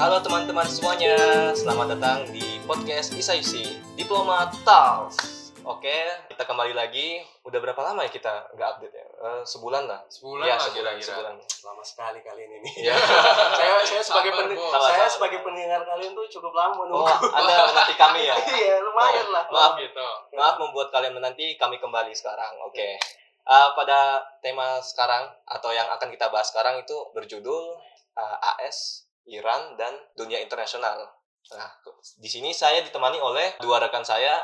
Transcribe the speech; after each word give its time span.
Halo 0.00 0.16
teman-teman 0.24 0.64
semuanya, 0.64 1.12
selamat 1.52 1.92
datang 1.92 2.24
di 2.32 2.56
podcast 2.64 3.12
Isayusi 3.12 3.76
Diploma 4.00 4.48
Talks. 4.64 5.52
Oke, 5.60 5.92
kita 6.24 6.48
kembali 6.48 6.72
lagi. 6.72 7.20
Udah 7.44 7.60
berapa 7.60 7.76
lama 7.84 8.00
ya 8.00 8.08
kita 8.08 8.48
nggak 8.56 8.68
update 8.80 8.96
ya? 8.96 9.04
Eh, 9.04 9.42
sebulan 9.44 9.84
lah. 9.84 10.00
Sebulan 10.08 10.48
ya, 10.48 10.56
lah 10.56 10.64
sebulan, 10.64 10.96
kira-kira. 10.96 11.04
sebulan. 11.04 11.34
lama 11.36 11.82
sekali 11.84 12.18
kalian 12.24 12.50
ini. 12.64 12.70
Ya. 12.80 12.96
saya 13.60 13.76
saya 13.84 14.00
sebagai 14.00 14.32
Sabar, 14.56 14.88
saya 14.88 15.04
sebagai 15.12 15.38
pendengar 15.44 15.84
kalian 15.84 16.16
tuh 16.16 16.24
cukup 16.32 16.56
lama 16.56 16.80
Oh, 16.80 17.04
nunggu. 17.04 17.36
Anda 17.36 17.52
menanti 17.68 17.94
kami 18.00 18.20
ya? 18.24 18.34
Iya, 18.56 18.80
lumayan 18.80 19.26
Oh, 19.28 19.32
lah. 19.36 19.44
Maaf, 19.52 19.72
gitu. 19.84 20.06
maaf 20.32 20.56
membuat 20.56 20.88
kalian 20.96 21.12
menanti. 21.12 21.60
Kami 21.60 21.76
kembali 21.76 22.16
sekarang. 22.16 22.56
Oke. 22.64 22.96
Eh, 23.44 23.68
pada 23.76 24.24
tema 24.40 24.80
sekarang 24.80 25.28
atau 25.44 25.68
yang 25.76 25.92
akan 25.92 26.08
kita 26.08 26.32
bahas 26.32 26.48
sekarang 26.48 26.80
itu 26.80 26.96
berjudul 27.12 27.76
eh, 28.16 28.48
AS, 28.64 29.04
Iran 29.26 29.76
dan 29.76 29.92
dunia 30.14 30.38
internasional. 30.38 31.04
Nah, 31.50 31.70
di 32.16 32.28
sini 32.28 32.52
saya 32.52 32.80
ditemani 32.80 33.18
oleh 33.18 33.58
dua 33.58 33.78
rekan 33.78 34.02
saya. 34.02 34.38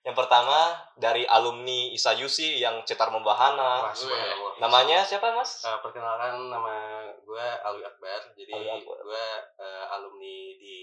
Yang 0.00 0.16
pertama 0.16 0.72
dari 0.96 1.28
alumni 1.28 1.92
Isayusi 1.92 2.56
yang 2.56 2.80
cetar 2.82 3.12
membahana. 3.12 3.84
Subhanallah. 3.92 4.56
Namanya 4.56 5.04
siapa, 5.04 5.28
Mas? 5.30 5.60
Eh, 5.60 5.76
perkenalkan 5.78 6.48
nama 6.48 7.04
gue 7.14 7.46
Alwi 7.60 7.84
Akbar. 7.84 8.32
Jadi 8.32 8.48
gue 8.80 9.26
eh, 9.60 9.84
alumni 9.92 10.36
di 10.56 10.80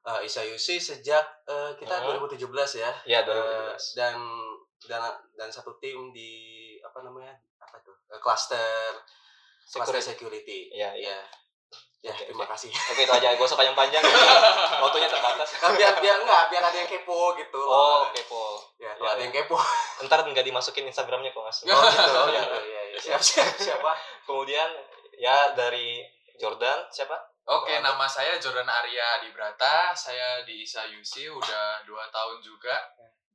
eh, 0.00 0.20
Isayusi 0.22 0.78
sejak 0.78 1.26
eh, 1.44 1.74
kita 1.74 1.98
Hmm. 1.98 2.14
2017 2.22 2.78
ya. 2.78 2.92
Ya, 3.04 3.20
Eh, 3.20 3.74
2017. 3.74 3.98
dan 3.98 4.16
dan 4.86 5.02
dan 5.34 5.48
satu 5.50 5.74
tim 5.82 6.14
di 6.14 6.30
apa 6.78 7.02
namanya? 7.02 7.34
Apa 7.58 7.82
tuh? 7.82 7.98
Eh, 8.06 8.22
cluster 8.22 8.94
cluster 9.66 9.98
Security. 9.98 10.70
security. 10.70 10.78
Iya, 10.78 10.90
iya. 10.94 11.10
Ya. 11.10 11.20
Ya, 11.98 12.14
terima 12.14 12.46
kasih. 12.46 12.70
Oke, 12.70 13.02
itu 13.02 13.10
aja. 13.10 13.34
Gak 13.34 13.42
usah 13.42 13.58
panjang-panjang. 13.58 13.98
Waktunya 14.86 15.10
terbatas. 15.10 15.50
Kan 15.58 15.74
biar 15.74 15.98
biar 15.98 16.22
enggak 16.22 16.46
biar 16.46 16.62
ada 16.62 16.76
yang 16.76 16.86
kepo 16.86 17.34
gitu. 17.34 17.58
Oh, 17.58 18.06
oke, 18.06 18.22
Pol. 18.24 18.54
Ya, 18.78 18.86
Ya, 18.86 18.90
kalau 18.94 19.10
ada 19.10 19.18
ya. 19.18 19.24
yang 19.26 19.34
kepo. 19.34 19.58
Ntar 20.06 20.22
nggak 20.22 20.46
dimasukin 20.46 20.86
Instagramnya 20.86 21.34
kok, 21.34 21.42
Mas. 21.42 21.58
Oh 21.66 21.82
gitu. 21.82 22.10
Oh, 22.14 22.26
Iya. 22.30 22.38
gitu. 22.40 22.56
Iya, 22.62 22.80
iya. 22.86 22.98
Siap, 23.02 23.20
siap, 23.20 23.50
siapa? 23.58 23.90
Kemudian 24.22 24.70
ya 25.18 25.50
dari 25.52 26.06
Jordan 26.38 26.86
siapa? 26.88 27.18
Oke, 27.48 27.72
Oh, 27.74 27.80
nama 27.80 28.06
saya 28.06 28.38
Jordan 28.38 28.68
Arya 28.68 29.26
Dibrata. 29.26 29.90
Saya 29.90 30.46
di 30.46 30.62
ISA 30.62 30.86
UC 30.86 31.26
udah 31.28 31.82
dua 31.82 32.06
tahun 32.08 32.38
juga. 32.38 32.78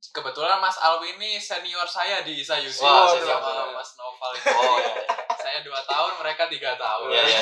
Kebetulan 0.06 0.59
Mas 0.59 0.75
Alwi 0.78 1.16
ini 1.16 1.36
senior 1.36 1.84
saya 1.84 2.23
di 2.23 2.39
ISA 2.39 2.59
UC. 2.59 2.80
Wah, 2.80 3.11
senior. 3.11 3.39
sama 3.39 3.73
Mas 3.73 3.91
Noval 3.97 4.31
itu. 4.34 4.47
Oh 4.50 4.78
ya. 4.78 4.94
Saya 5.36 5.59
dua 5.59 5.80
tahun, 5.81 6.11
mereka 6.17 6.47
tiga 6.47 6.78
tahun. 6.78 7.11
Ya, 7.11 7.23
ya. 7.25 7.41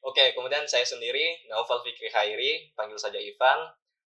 Oke, 0.00 0.32
kemudian 0.32 0.64
saya 0.66 0.82
sendiri 0.82 1.46
Naufal 1.46 1.82
Fikri 1.84 2.08
Khairi, 2.08 2.72
panggil 2.74 2.96
saja 2.96 3.20
Ivan. 3.20 3.70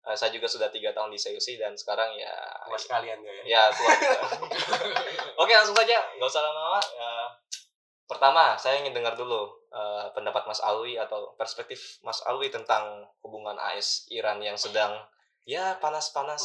Eh, 0.08 0.16
saya 0.16 0.30
juga 0.32 0.48
sudah 0.48 0.70
tiga 0.70 0.94
tahun 0.94 1.10
di 1.12 1.18
CUC 1.18 1.58
dan 1.58 1.74
sekarang 1.74 2.14
ya 2.16 2.32
Mas 2.70 2.86
kalian 2.86 3.18
gak 3.20 3.34
ya? 3.42 3.42
ya 3.44 3.62
tua. 3.74 3.92
Oke, 5.42 5.52
langsung 5.52 5.76
saja, 5.76 5.98
nggak 6.16 6.28
usah 6.28 6.42
lama-lama. 6.44 6.80
Eh, 6.80 7.28
pertama, 8.08 8.44
saya 8.56 8.80
ingin 8.80 8.94
dengar 8.94 9.18
dulu 9.18 9.52
eh, 9.68 10.06
pendapat 10.16 10.48
Mas 10.48 10.62
Alwi 10.64 10.96
atau 10.96 11.34
perspektif 11.36 12.00
Mas 12.00 12.22
Alwi 12.24 12.48
tentang 12.48 13.04
hubungan 13.20 13.58
AS 13.58 14.08
Iran 14.08 14.40
yang 14.40 14.56
sedang 14.56 14.96
ya 15.44 15.76
panas-panas 15.80 16.44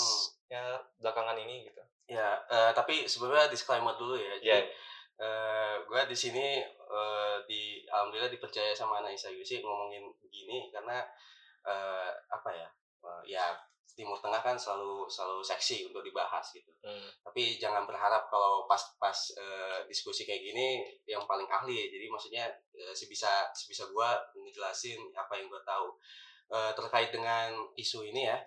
ya 0.51 0.79
belakangan 0.99 1.39
ini 1.39 1.67
gitu. 1.69 1.83
Ya, 2.07 2.43
eh, 2.51 2.71
tapi 2.75 3.07
sebenarnya 3.07 3.47
disclaimer 3.47 3.95
dulu 3.95 4.19
ya. 4.19 4.35
Jadi, 4.43 4.49
Ya. 4.49 4.59
Eh, 5.19 5.75
gue 5.83 6.01
di 6.09 6.17
sini 6.17 6.61
eh, 6.65 7.37
di 7.45 7.83
alhamdulillah 7.89 8.31
dipercaya 8.31 8.73
sama 8.73 9.01
anak 9.03 9.13
Isa 9.17 9.29
Yusi 9.29 9.61
ngomongin 9.61 10.07
begini 10.21 10.69
karena 10.73 11.01
eh, 11.65 12.11
apa 12.31 12.49
ya? 12.53 12.69
eh, 13.03 13.23
ya 13.37 13.45
Timur 13.93 14.17
Tengah 14.17 14.41
kan 14.41 14.57
selalu 14.57 15.05
selalu 15.05 15.45
seksi 15.45 15.85
untuk 15.85 16.01
dibahas 16.01 16.49
gitu. 16.49 16.73
Hmm. 16.81 17.13
Tapi 17.21 17.61
jangan 17.61 17.85
berharap 17.85 18.25
kalau 18.25 18.65
pas-pas 18.65 19.37
eh, 19.37 19.85
diskusi 19.85 20.25
kayak 20.25 20.41
gini 20.41 20.81
yang 21.05 21.21
paling 21.29 21.45
ahli. 21.45 21.93
Jadi 21.93 22.09
maksudnya 22.09 22.49
eh, 22.73 22.93
sebisa 22.97 23.53
sebisa 23.53 23.85
gue 23.85 24.09
ngejelasin 24.33 24.97
apa 25.13 25.37
yang 25.37 25.45
gue 25.45 25.61
tahu 25.61 25.93
Eh, 26.53 26.71
terkait 26.77 27.09
dengan 27.09 27.49
isu 27.73 28.05
ini 28.05 28.29
ya. 28.29 28.37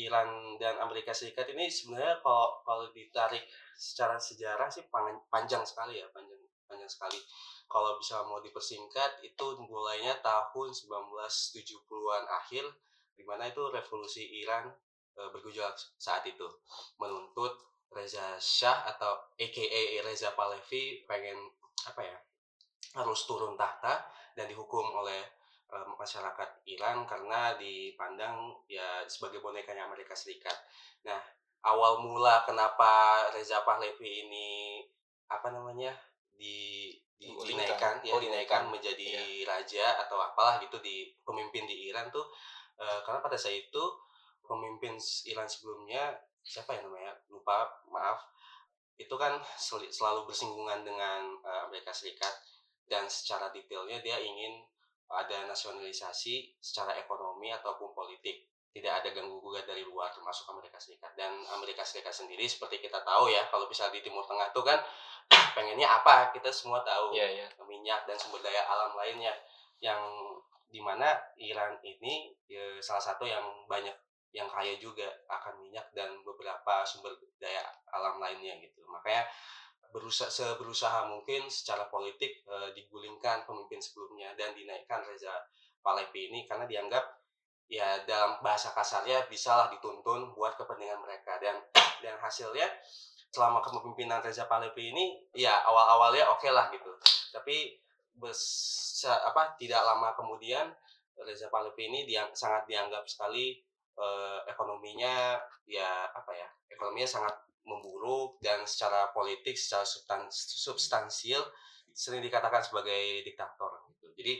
Iran 0.00 0.56
dan 0.56 0.80
Amerika 0.80 1.12
Serikat 1.12 1.52
ini 1.52 1.68
sebenarnya 1.68 2.24
kalau 2.24 2.64
kalau 2.64 2.84
ditarik 2.96 3.44
secara 3.76 4.16
sejarah 4.16 4.72
sih 4.72 4.88
panjang, 5.28 5.60
sekali 5.68 6.00
ya 6.00 6.08
panjang 6.12 6.40
panjang 6.64 6.88
sekali. 6.88 7.20
Kalau 7.68 7.96
bisa 8.00 8.20
mau 8.24 8.40
dipersingkat 8.40 9.24
itu 9.24 9.46
mulainya 9.64 10.16
tahun 10.20 10.68
1970-an 10.72 12.24
akhir 12.28 12.64
di 13.16 13.24
mana 13.24 13.48
itu 13.48 13.60
revolusi 13.68 14.24
Iran 14.44 14.72
eh, 15.16 15.28
bergejolak 15.32 15.76
saat 16.00 16.24
itu. 16.24 16.48
Menuntut 16.96 17.52
Reza 17.92 18.40
Shah 18.40 18.88
atau 18.88 19.36
AKA 19.36 20.00
Reza 20.04 20.32
Pahlavi 20.32 21.04
pengen 21.04 21.36
apa 21.84 22.00
ya 22.00 22.16
harus 22.96 23.24
turun 23.28 23.56
tahta 23.56 24.04
dan 24.36 24.48
dihukum 24.48 24.84
oleh 24.96 25.41
masyarakat 25.72 26.48
Iran 26.68 27.08
karena 27.08 27.56
dipandang 27.56 28.52
ya 28.68 29.04
sebagai 29.08 29.40
bonekanya 29.40 29.88
Amerika 29.88 30.12
Serikat. 30.12 30.54
Nah, 31.08 31.18
awal 31.64 32.02
mula 32.04 32.44
kenapa 32.44 33.24
Reza 33.32 33.64
Pahlavi 33.64 34.28
ini 34.28 34.48
apa 35.32 35.48
namanya 35.48 35.96
di, 36.36 36.90
di 37.16 37.30
Digulingkan. 37.32 37.48
dinaikkan 37.64 37.94
ya 38.04 38.12
Oh, 38.12 38.20
dinaikkan 38.20 38.68
menjadi 38.68 39.08
raja 39.48 39.96
atau 40.04 40.20
apalah 40.20 40.60
gitu 40.60 40.76
di 40.84 41.08
pemimpin 41.24 41.64
di 41.64 41.88
Iran 41.88 42.12
tuh 42.12 42.26
eh, 42.76 43.00
karena 43.06 43.24
pada 43.24 43.38
saat 43.38 43.56
itu 43.56 43.84
pemimpin 44.44 44.98
Iran 45.30 45.48
sebelumnya 45.48 46.12
siapa 46.42 46.74
ya 46.74 46.82
namanya 46.84 47.14
lupa 47.30 47.70
maaf 47.88 48.26
itu 48.98 49.14
kan 49.16 49.38
sel- 49.56 49.88
selalu 49.88 50.28
bersinggungan 50.28 50.84
dengan 50.84 51.32
eh, 51.46 51.60
Amerika 51.64 51.94
Serikat 51.94 52.34
dan 52.90 53.06
secara 53.08 53.48
detailnya 53.54 54.02
dia 54.02 54.18
ingin 54.20 54.66
ada 55.12 55.44
nasionalisasi 55.46 56.56
secara 56.58 56.96
ekonomi 56.96 57.52
ataupun 57.52 57.92
politik. 57.92 58.48
Tidak 58.72 58.88
ada 58.88 59.12
ganggu 59.12 59.36
gugat 59.44 59.68
dari 59.68 59.84
luar 59.84 60.08
termasuk 60.16 60.48
Amerika 60.48 60.80
Serikat. 60.80 61.12
Dan 61.12 61.44
Amerika 61.52 61.84
Serikat 61.84 62.16
sendiri 62.16 62.48
seperti 62.48 62.80
kita 62.80 63.04
tahu 63.04 63.28
ya 63.28 63.44
kalau 63.52 63.68
misalnya 63.68 64.00
di 64.00 64.02
Timur 64.08 64.24
Tengah 64.24 64.48
tuh 64.56 64.64
kan 64.64 64.80
pengennya 65.56 65.88
apa? 65.88 66.32
Kita 66.32 66.48
semua 66.48 66.80
tahu. 66.80 67.12
Iya, 67.12 67.28
iya. 67.28 67.46
minyak 67.68 68.08
dan 68.08 68.16
sumber 68.16 68.40
daya 68.40 68.64
alam 68.64 68.96
lainnya. 68.96 69.32
Yang 69.84 70.00
di 70.72 70.80
mana 70.80 71.20
Iran 71.36 71.76
ini 71.84 72.32
ya, 72.48 72.80
salah 72.80 73.04
satu 73.04 73.28
yang 73.28 73.44
banyak 73.68 73.92
yang 74.32 74.48
kaya 74.48 74.80
juga 74.80 75.04
akan 75.28 75.60
minyak 75.60 75.92
dan 75.92 76.08
beberapa 76.24 76.80
sumber 76.88 77.12
daya 77.36 77.60
alam 77.92 78.16
lainnya 78.16 78.56
gitu. 78.64 78.80
Makanya 78.88 79.28
berusaha 79.92 80.32
seberusaha 80.32 81.06
mungkin 81.06 81.46
secara 81.52 81.86
politik 81.92 82.42
eh, 82.48 82.70
digulingkan 82.72 83.44
pemimpin 83.44 83.78
sebelumnya 83.78 84.32
dan 84.34 84.56
dinaikkan 84.56 85.04
Reza 85.04 85.32
Pahlavi 85.84 86.32
ini 86.32 86.48
karena 86.48 86.64
dianggap 86.64 87.04
ya 87.68 88.00
dalam 88.08 88.40
bahasa 88.40 88.72
kasarnya 88.72 89.28
bisalah 89.28 89.68
dituntun 89.68 90.32
buat 90.32 90.56
kepentingan 90.56 90.98
mereka. 91.04 91.36
Dan 91.38 91.60
dan 92.04 92.16
hasilnya 92.18 92.66
selama 93.32 93.60
kepemimpinan 93.60 94.24
Reza 94.24 94.48
Pahlavi 94.48 94.92
ini 94.92 95.04
ya 95.36 95.60
awal-awalnya 95.68 96.32
oke 96.32 96.48
lah 96.48 96.72
gitu. 96.72 96.92
Tapi 97.32 97.76
bes, 98.16 98.40
apa 99.04 99.56
tidak 99.60 99.84
lama 99.84 100.16
kemudian 100.16 100.72
Reza 101.20 101.52
Pahlavi 101.52 101.84
ini 101.92 102.08
diang, 102.08 102.32
sangat 102.32 102.64
dianggap 102.64 103.04
sekali 103.04 103.60
eh, 104.00 104.40
ekonominya 104.48 105.36
ya 105.68 106.08
apa 106.12 106.32
ya 106.32 106.48
ekonominya 106.72 107.08
sangat 107.08 107.34
memburuk 107.62 108.38
dan 108.42 108.66
secara 108.66 109.10
politik 109.14 109.54
secara 109.54 109.86
substan, 109.86 110.26
substansial 110.32 111.42
sering 111.92 112.24
dikatakan 112.24 112.64
sebagai 112.64 113.22
diktator 113.22 113.84
gitu 113.92 114.06
jadi 114.16 114.34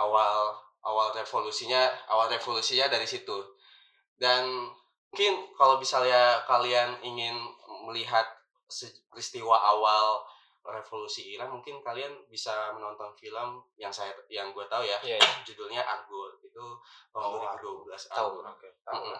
awal 0.00 0.56
awal 0.80 1.12
revolusinya 1.12 1.92
awal 2.08 2.26
revolusinya 2.32 2.88
dari 2.88 3.04
situ 3.04 3.36
dan 4.16 4.48
mungkin 5.12 5.52
kalau 5.58 5.76
misalnya 5.76 6.40
kalian 6.48 6.96
ingin 7.04 7.36
melihat 7.84 8.24
peristiwa 9.10 9.58
awal 9.58 10.24
revolusi 10.60 11.34
Iran 11.34 11.50
mungkin 11.50 11.80
kalian 11.82 12.12
bisa 12.30 12.70
menonton 12.76 13.10
film 13.16 13.64
yang 13.80 13.90
saya 13.90 14.12
yang 14.28 14.52
gue 14.52 14.62
tahu 14.68 14.84
ya 14.84 15.00
Iya, 15.02 15.16
iya. 15.18 15.32
judulnya 15.42 15.82
Argo 15.82 16.36
itu 16.44 16.64
tahun 17.10 17.40
Oh, 17.40 17.88
2012 17.88 18.12
Tahu. 18.12 18.28
Argo. 18.38 18.40
Oke. 18.44 18.68
Mm-mm. 18.92 19.18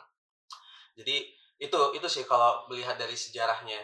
Jadi 1.00 1.16
itu 1.60 1.80
itu 1.92 2.08
sih 2.08 2.24
kalau 2.24 2.64
melihat 2.72 2.96
dari 2.96 3.12
sejarahnya 3.12 3.78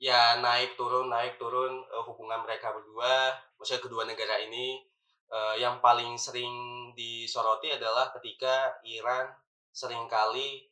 ya 0.00 0.38
naik 0.40 0.78
turun 0.78 1.10
naik 1.10 1.36
turun 1.36 1.82
eh, 1.90 2.02
hubungan 2.06 2.40
mereka 2.46 2.70
berdua 2.72 3.34
maksudnya 3.58 3.82
kedua 3.82 4.06
negara 4.06 4.38
ini 4.38 4.80
eh, 5.28 5.54
yang 5.58 5.82
paling 5.82 6.14
sering 6.14 6.88
disoroti 6.94 7.74
adalah 7.74 8.14
ketika 8.14 8.78
Iran 8.86 9.26
sering 9.74 10.06
kali 10.06 10.70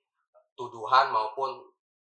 tuduhan 0.55 1.11
maupun 1.11 1.59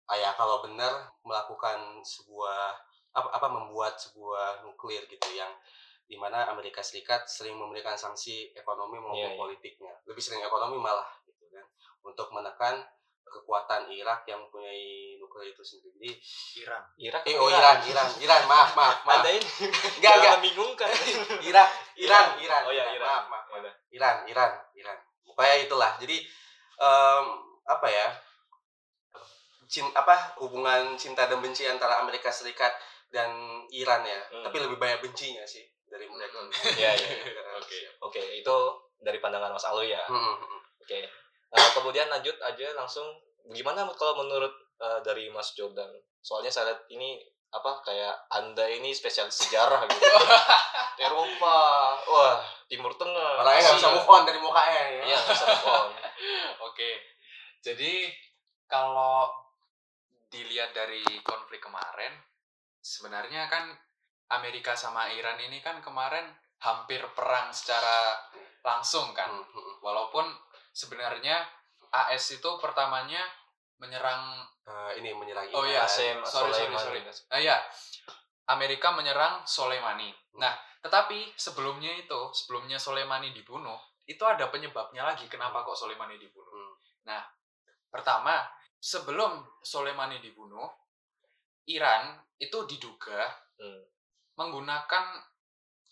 ah 0.09 0.19
ya 0.19 0.35
kalau 0.35 0.61
benar 0.65 1.09
melakukan 1.23 2.03
sebuah 2.03 2.75
apa, 3.13 3.29
apa 3.33 3.47
membuat 3.49 3.97
sebuah 4.01 4.65
nuklir 4.67 5.05
gitu 5.09 5.29
yang 5.37 5.53
di 6.09 6.21
mana 6.21 6.45
Amerika 6.53 6.85
Serikat 6.85 7.25
sering 7.25 7.57
memberikan 7.57 7.97
sanksi 7.97 8.53
ekonomi 8.53 9.01
maupun 9.01 9.17
Iya, 9.17 9.33
iya. 9.33 9.41
politiknya. 9.41 9.95
Lebih 10.05 10.21
sering 10.21 10.45
ekonomi 10.45 10.77
malah 10.77 11.09
gitu 11.25 11.49
kan. 11.49 11.65
Untuk 12.05 12.29
menekan 12.37 12.85
kekuatan 13.33 13.89
Irak 13.89 14.29
yang 14.29 14.45
mempunyai 14.45 15.17
nuklir 15.17 15.57
itu 15.57 15.65
sendiri. 15.65 16.13
Iran. 16.61 16.83
Irak 17.01 17.23
Eh, 17.25 17.41
oh 17.41 17.49
Iran, 17.49 17.81
Iran, 17.81 18.09
Iran, 18.21 18.43
maaf, 18.45 18.77
maaf, 18.77 18.99
maaf. 19.09 19.25
Anda 19.25 19.33
ini 19.33 19.49
Enggak, 19.97 20.15
enggak. 20.21 20.33
membingungkan. 20.37 20.89
Irak, 21.51 21.69
Iran, 21.97 22.27
Iran. 22.37 22.63
Oh 22.69 22.75
ya, 22.77 22.85
Iran. 22.93 23.09
Maaf, 23.09 23.25
maaf. 23.33 23.45
Udah. 23.57 23.75
Iran, 23.89 24.17
Iran, 24.29 24.53
Iran. 24.77 24.99
Pokoknya 25.25 25.57
itulah. 25.65 25.91
Jadi 25.97 26.17
em, 26.77 27.25
apa 27.65 27.89
ya? 27.89 28.07
Cin, 29.73 29.89
apa 29.97 30.37
hubungan 30.45 31.01
cinta 31.01 31.25
dan 31.25 31.41
benci 31.41 31.65
antara 31.65 32.05
Amerika 32.05 32.29
Serikat 32.29 32.77
dan 33.09 33.33
Iran 33.73 34.05
ya. 34.05 34.21
Hmm. 34.29 34.45
Tapi 34.45 34.61
lebih 34.61 34.77
banyak 34.77 35.01
bencinya 35.01 35.49
sih 35.49 35.65
dari 35.89 36.05
mereka. 36.05 36.45
Iya, 36.81 36.93
iya. 36.93 37.09
Oke. 37.57 37.79
Oke, 38.05 38.23
itu 38.37 38.57
dari 39.01 39.17
pandangan 39.19 39.57
Mas 39.57 39.65
Alwi 39.65 39.97
ya. 39.97 40.05
Hmm, 40.05 40.21
hmm, 40.21 40.37
hmm. 40.45 40.61
Nah, 41.53 41.69
kemudian 41.77 42.09
lanjut 42.09 42.37
aja 42.41 42.67
langsung 42.73 43.05
gimana 43.53 43.85
kalau 43.93 44.25
menurut 44.25 44.53
eh, 44.81 45.01
dari 45.05 45.29
Mas 45.29 45.53
Jordan? 45.53 45.93
Soalnya 46.25 46.49
saya 46.49 46.73
lihat 46.73 46.89
ini 46.89 47.21
apa 47.53 47.85
kayak 47.85 48.33
Anda 48.33 48.65
ini 48.65 48.97
spesialis 48.97 49.45
sejarah 49.45 49.85
gitu. 49.85 50.01
Eropa, 51.05 51.59
wah, 52.09 52.41
Timur 52.65 52.97
Tengah. 52.97 53.45
Orangnya 53.45 53.61
nggak 53.69 53.77
bisa 53.77 53.89
Asia. 53.93 53.97
move 54.01 54.09
on 54.09 54.23
dari 54.25 54.41
mukanya 54.41 54.83
ya. 54.89 55.03
Iya, 55.13 55.19
bisa 55.29 55.45
move 55.45 55.69
on. 55.69 55.89
Oke. 56.73 56.91
Jadi 57.61 58.09
kalau 58.65 59.29
dilihat 60.33 60.73
dari 60.73 61.05
konflik 61.21 61.61
kemarin, 61.61 62.17
sebenarnya 62.81 63.53
kan 63.53 63.69
Amerika 64.33 64.73
sama 64.73 65.13
Iran 65.13 65.37
ini 65.45 65.61
kan 65.61 65.85
kemarin 65.85 66.33
hampir 66.65 67.05
perang 67.13 67.53
secara 67.53 68.17
langsung 68.65 69.13
kan. 69.13 69.29
Hmm, 69.29 69.45
hmm. 69.45 69.75
Walaupun 69.85 70.25
sebenarnya 70.73 71.37
AS 71.93 72.41
itu 72.41 72.51
pertamanya 72.59 73.21
menyerang 73.79 74.49
Eh, 74.63 75.03
ini 75.03 75.11
menyerang 75.11 75.51
Oh 75.59 75.67
iya, 75.67 75.83
Qasem 75.83 76.23
sorry 76.23 76.55
sorry 76.55 76.71
Soleimani. 76.71 77.11
sorry. 77.11 77.27
Nah 77.35 77.41
ya, 77.43 77.57
Amerika 78.47 78.95
menyerang 78.95 79.43
Soleimani. 79.43 80.15
Nah, 80.39 80.55
tetapi 80.79 81.35
sebelumnya 81.35 81.91
itu, 81.99 82.31
sebelumnya 82.31 82.79
Soleimani 82.79 83.35
dibunuh, 83.35 83.75
itu 84.07 84.23
ada 84.23 84.47
penyebabnya 84.55 85.03
lagi 85.03 85.27
kenapa 85.27 85.67
kok 85.67 85.75
Soleimani 85.75 86.15
dibunuh. 86.15 86.79
Hmm. 87.03 87.23
Pertama, 87.91 88.39
sebelum 88.79 89.43
Soleimani 89.67 90.23
dibunuh, 90.23 90.71
Iran 91.67 92.23
itu 92.39 92.63
diduga 92.71 93.27
Hmm. 93.59 93.83
menggunakan 94.39 95.05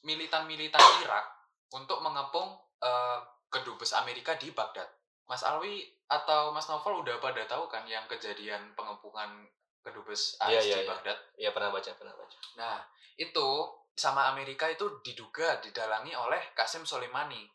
militan-militan 0.07 0.83
Irak 1.03 1.27
untuk 1.75 1.99
mengepung 2.07 2.55
eh, 2.81 3.19
kedubes 3.51 3.93
Amerika 3.93 4.35
di 4.35 4.51
Baghdad. 4.51 4.87
Mas 5.27 5.43
Alwi 5.43 5.83
atau 6.07 6.51
Mas 6.51 6.67
Novel 6.67 7.03
udah 7.03 7.19
pada 7.19 7.43
tahu 7.45 7.67
kan 7.67 7.83
yang 7.85 8.07
kejadian 8.07 8.75
pengepungan 8.75 9.47
kedubes 9.81 10.35
AS 10.39 10.51
Iya, 10.51 10.61
iya, 10.61 10.75
di 10.75 10.83
iya. 10.83 10.89
Baghdad. 10.89 11.19
Iya, 11.37 11.51
pernah 11.51 11.71
baca, 11.71 11.91
pernah 11.95 12.15
baca. 12.15 12.39
Nah, 12.57 12.79
itu 13.15 13.47
sama 13.93 14.27
Amerika 14.27 14.67
itu 14.67 15.01
diduga 15.01 15.61
didalangi 15.61 16.13
oleh 16.13 16.51
Qasem 16.53 16.83
Soleimani. 16.83 17.47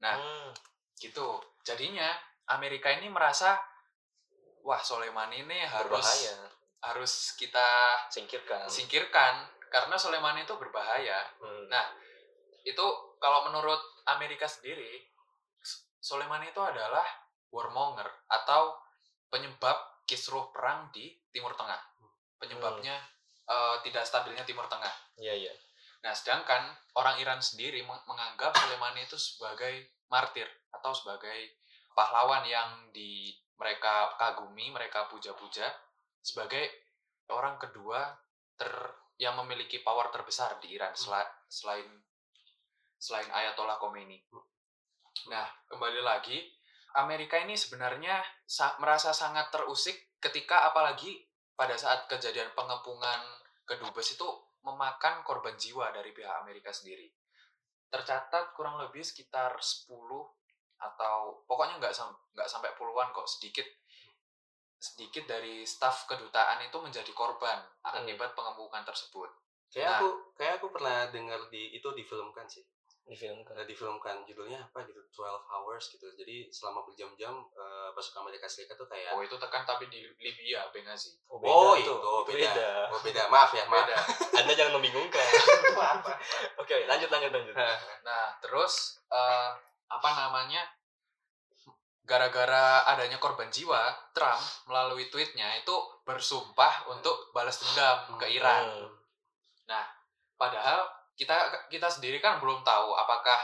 Nah, 0.00 0.14
Hmm. 0.14 0.50
gitu. 0.94 1.40
Jadinya 1.62 2.10
Amerika 2.48 2.90
ini 2.90 3.06
merasa 3.06 3.54
wah 4.62 4.78
Soleimani 4.78 5.42
ini 5.42 5.58
harus 5.62 5.88
berbahaya. 5.90 6.36
harus 6.82 7.12
kita 7.34 7.68
Singkirkan. 8.10 8.66
singkirkan 8.66 9.34
karena 9.68 9.94
Soleimani 9.94 10.42
itu 10.42 10.54
berbahaya. 10.54 11.22
Hmm. 11.38 11.70
Nah, 11.70 11.86
itu 12.62 12.82
kalau 13.18 13.46
menurut 13.46 13.78
Amerika 14.04 14.44
sendiri, 14.44 14.98
Soleimani 16.02 16.50
itu 16.50 16.58
adalah 16.58 17.06
warmonger 17.54 18.10
atau 18.26 18.74
penyebab 19.30 20.02
kisruh 20.02 20.50
perang 20.50 20.90
di 20.90 21.14
Timur 21.30 21.54
Tengah. 21.54 21.78
Penyebabnya 22.42 22.98
eh, 23.46 23.76
tidak 23.86 24.02
stabilnya 24.02 24.42
Timur 24.42 24.66
Tengah. 24.66 24.90
Iya, 25.22 25.46
iya. 25.46 25.52
Nah, 26.02 26.10
sedangkan 26.10 26.74
orang 26.98 27.22
Iran 27.22 27.38
sendiri 27.38 27.86
meng- 27.86 28.02
menganggap 28.10 28.50
Soleimani 28.58 29.06
itu 29.06 29.14
sebagai 29.14 30.02
martir 30.10 30.50
atau 30.74 30.90
sebagai 30.90 31.54
pahlawan 31.94 32.42
yang 32.42 32.90
di 32.90 33.30
mereka 33.54 34.10
kagumi, 34.18 34.74
mereka 34.74 35.06
puja-puja 35.06 35.70
sebagai 36.18 36.66
orang 37.30 37.54
kedua 37.62 38.10
ter 38.58 38.70
yang 39.22 39.38
memiliki 39.38 39.78
power 39.86 40.10
terbesar 40.10 40.58
di 40.58 40.74
Iran 40.74 40.90
sela- 40.98 41.30
selain 41.46 41.86
selain 42.98 43.30
Ayatollah 43.30 43.78
Khomeini. 43.78 44.18
Nah, 45.28 45.46
kembali 45.68 46.00
lagi 46.00 46.40
Amerika 46.92 47.40
ini 47.40 47.56
sebenarnya 47.56 48.20
sa- 48.44 48.76
merasa 48.80 49.12
sangat 49.12 49.48
terusik 49.52 50.16
ketika 50.20 50.68
apalagi 50.68 51.24
pada 51.52 51.76
saat 51.76 52.08
kejadian 52.08 52.52
pengepungan 52.52 53.20
kedubes 53.64 54.16
itu 54.16 54.28
memakan 54.62 55.24
korban 55.24 55.56
jiwa 55.56 55.92
dari 55.92 56.12
pihak 56.12 56.42
Amerika 56.42 56.72
sendiri. 56.72 57.08
Tercatat 57.88 58.56
kurang 58.56 58.80
lebih 58.80 59.04
sekitar 59.04 59.56
10 59.60 60.24
atau 60.80 61.44
pokoknya 61.46 61.78
nggak 61.78 61.94
sam- 61.94 62.18
nggak 62.34 62.48
sampai 62.48 62.72
puluhan 62.74 63.14
kok 63.14 63.28
sedikit 63.28 63.64
sedikit 64.82 65.30
dari 65.30 65.62
staf 65.62 66.10
kedutaan 66.10 66.58
itu 66.66 66.74
menjadi 66.82 67.12
korban 67.14 67.62
akibat 67.86 68.34
pengepungan 68.34 68.82
tersebut. 68.82 69.30
Kayak 69.70 69.86
Nah. 69.88 69.98
aku 70.02 70.08
kayak 70.34 70.54
aku 70.58 70.66
pernah 70.74 71.06
dengar 71.06 71.38
di 71.48 71.70
itu 71.70 71.86
difilmkan 71.94 72.50
sih. 72.50 72.66
Difilmkan. 73.02 73.58
Eh, 73.58 73.66
difilmkan 73.66 74.22
judulnya 74.22 74.62
apa 74.62 74.86
gitu 74.86 75.02
12 75.10 75.42
hours 75.50 75.84
gitu. 75.90 76.06
Jadi 76.14 76.46
selama 76.54 76.86
berjam-jam 76.86 77.34
eh, 77.52 77.88
pasukan 77.92 78.22
Amerika 78.24 78.46
Serikat 78.46 78.78
tuh 78.78 78.86
kayak 78.86 79.12
Oh 79.12 79.20
itu 79.20 79.34
tekan 79.36 79.66
tapi 79.66 79.90
di 79.90 80.06
Libya, 80.22 80.70
Benghazi. 80.70 81.18
Oh, 81.26 81.42
Oh, 81.42 81.74
itu. 81.74 81.90
itu 81.90 82.12
beda. 82.30 82.50
Beda. 82.54 82.70
Oh 82.94 83.00
beda. 83.02 83.22
Maaf 83.26 83.50
ya, 83.52 83.64
maaf. 83.66 83.90
Beda. 83.90 83.96
Anda 84.42 84.52
jangan 84.54 84.78
membingungkan. 84.78 85.26
Oke, 86.62 86.86
lanjut, 86.86 87.10
lanjut, 87.10 87.30
lanjut. 87.34 87.54
Nah, 88.06 88.34
terus 88.38 89.02
eh, 89.10 89.50
apa 89.90 90.08
namanya? 90.14 90.62
Gara-gara 92.02 92.82
adanya 92.90 93.22
korban 93.22 93.46
jiwa, 93.46 93.94
Trump 94.10 94.42
melalui 94.66 95.06
tweetnya 95.06 95.54
itu 95.62 95.74
bersumpah 96.02 96.90
untuk 96.90 97.30
balas 97.30 97.62
dendam 97.62 98.18
ke 98.18 98.26
Iran. 98.26 98.90
Hmm. 98.90 99.02
Padahal 100.34 100.82
kita 101.16 101.68
kita 101.68 101.88
sendiri 101.88 102.18
kan 102.18 102.40
belum 102.40 102.64
tahu 102.64 102.96
apakah 102.96 103.40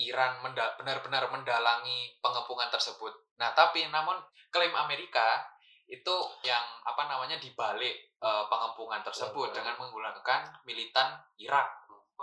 Iran 0.00 0.40
menda- 0.40 0.72
benar-benar 0.80 1.28
mendalangi 1.28 2.16
pengepungan 2.24 2.72
tersebut. 2.72 3.12
Nah, 3.36 3.52
tapi 3.52 3.84
namun 3.92 4.16
klaim 4.48 4.72
Amerika 4.72 5.44
itu 5.84 6.16
yang 6.40 6.64
apa 6.88 7.04
namanya 7.04 7.36
dibalik 7.36 8.12
eh, 8.22 8.44
pengepungan 8.46 9.02
tersebut 9.02 9.50
Hmm. 9.50 9.56
dengan 9.60 9.74
menggunakan 9.82 10.62
militan 10.62 11.18
Irak. 11.42 11.66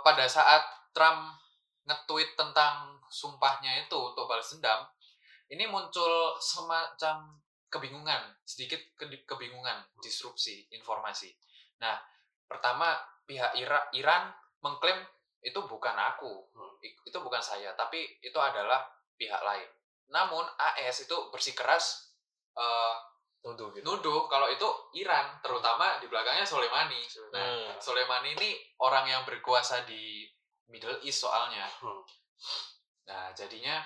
Pada 0.00 0.24
saat 0.24 0.64
Trump 0.96 1.36
nge-tweet 1.84 2.40
tentang 2.40 2.96
sumpahnya 3.12 3.84
itu 3.84 3.98
untuk 4.00 4.24
balas 4.24 4.48
dendam, 4.56 4.88
ini 5.52 5.68
muncul 5.68 6.40
semacam 6.40 7.36
kebingungan, 7.68 8.32
sedikit 8.48 8.80
ke- 8.96 9.28
kebingungan, 9.28 9.84
disrupsi 10.00 10.66
informasi. 10.72 11.30
Nah, 11.84 12.00
pertama 12.48 12.96
pihak 13.28 13.54
Ira- 13.60 13.92
Iran 13.92 14.32
mengklaim 14.60 15.00
itu 15.40 15.56
bukan 15.64 15.96
aku, 15.96 16.48
i- 16.84 16.96
itu 17.04 17.18
bukan 17.20 17.40
saya, 17.40 17.72
tapi 17.72 18.20
itu 18.20 18.36
adalah 18.36 18.84
pihak 19.16 19.40
lain. 19.40 19.68
Namun 20.12 20.44
AS 20.58 21.04
itu 21.04 21.16
bersikeras 21.32 22.12
eh, 22.56 22.96
Nuduh 23.40 23.72
gitu. 23.72 23.80
nuduh 23.88 24.28
kalau 24.28 24.52
itu 24.52 24.68
Iran, 25.00 25.40
terutama 25.40 25.96
di 25.96 26.04
belakangnya 26.12 26.44
Soleimani. 26.44 27.00
Nah, 27.32 27.40
Hmm. 27.40 27.72
Soleimani 27.80 28.36
ini 28.36 28.50
orang 28.84 29.08
yang 29.08 29.22
berkuasa 29.24 29.88
di 29.88 30.28
Middle 30.68 31.00
East 31.00 31.24
soalnya. 31.24 31.64
Hmm. 31.80 32.04
Nah, 33.08 33.32
jadinya 33.32 33.80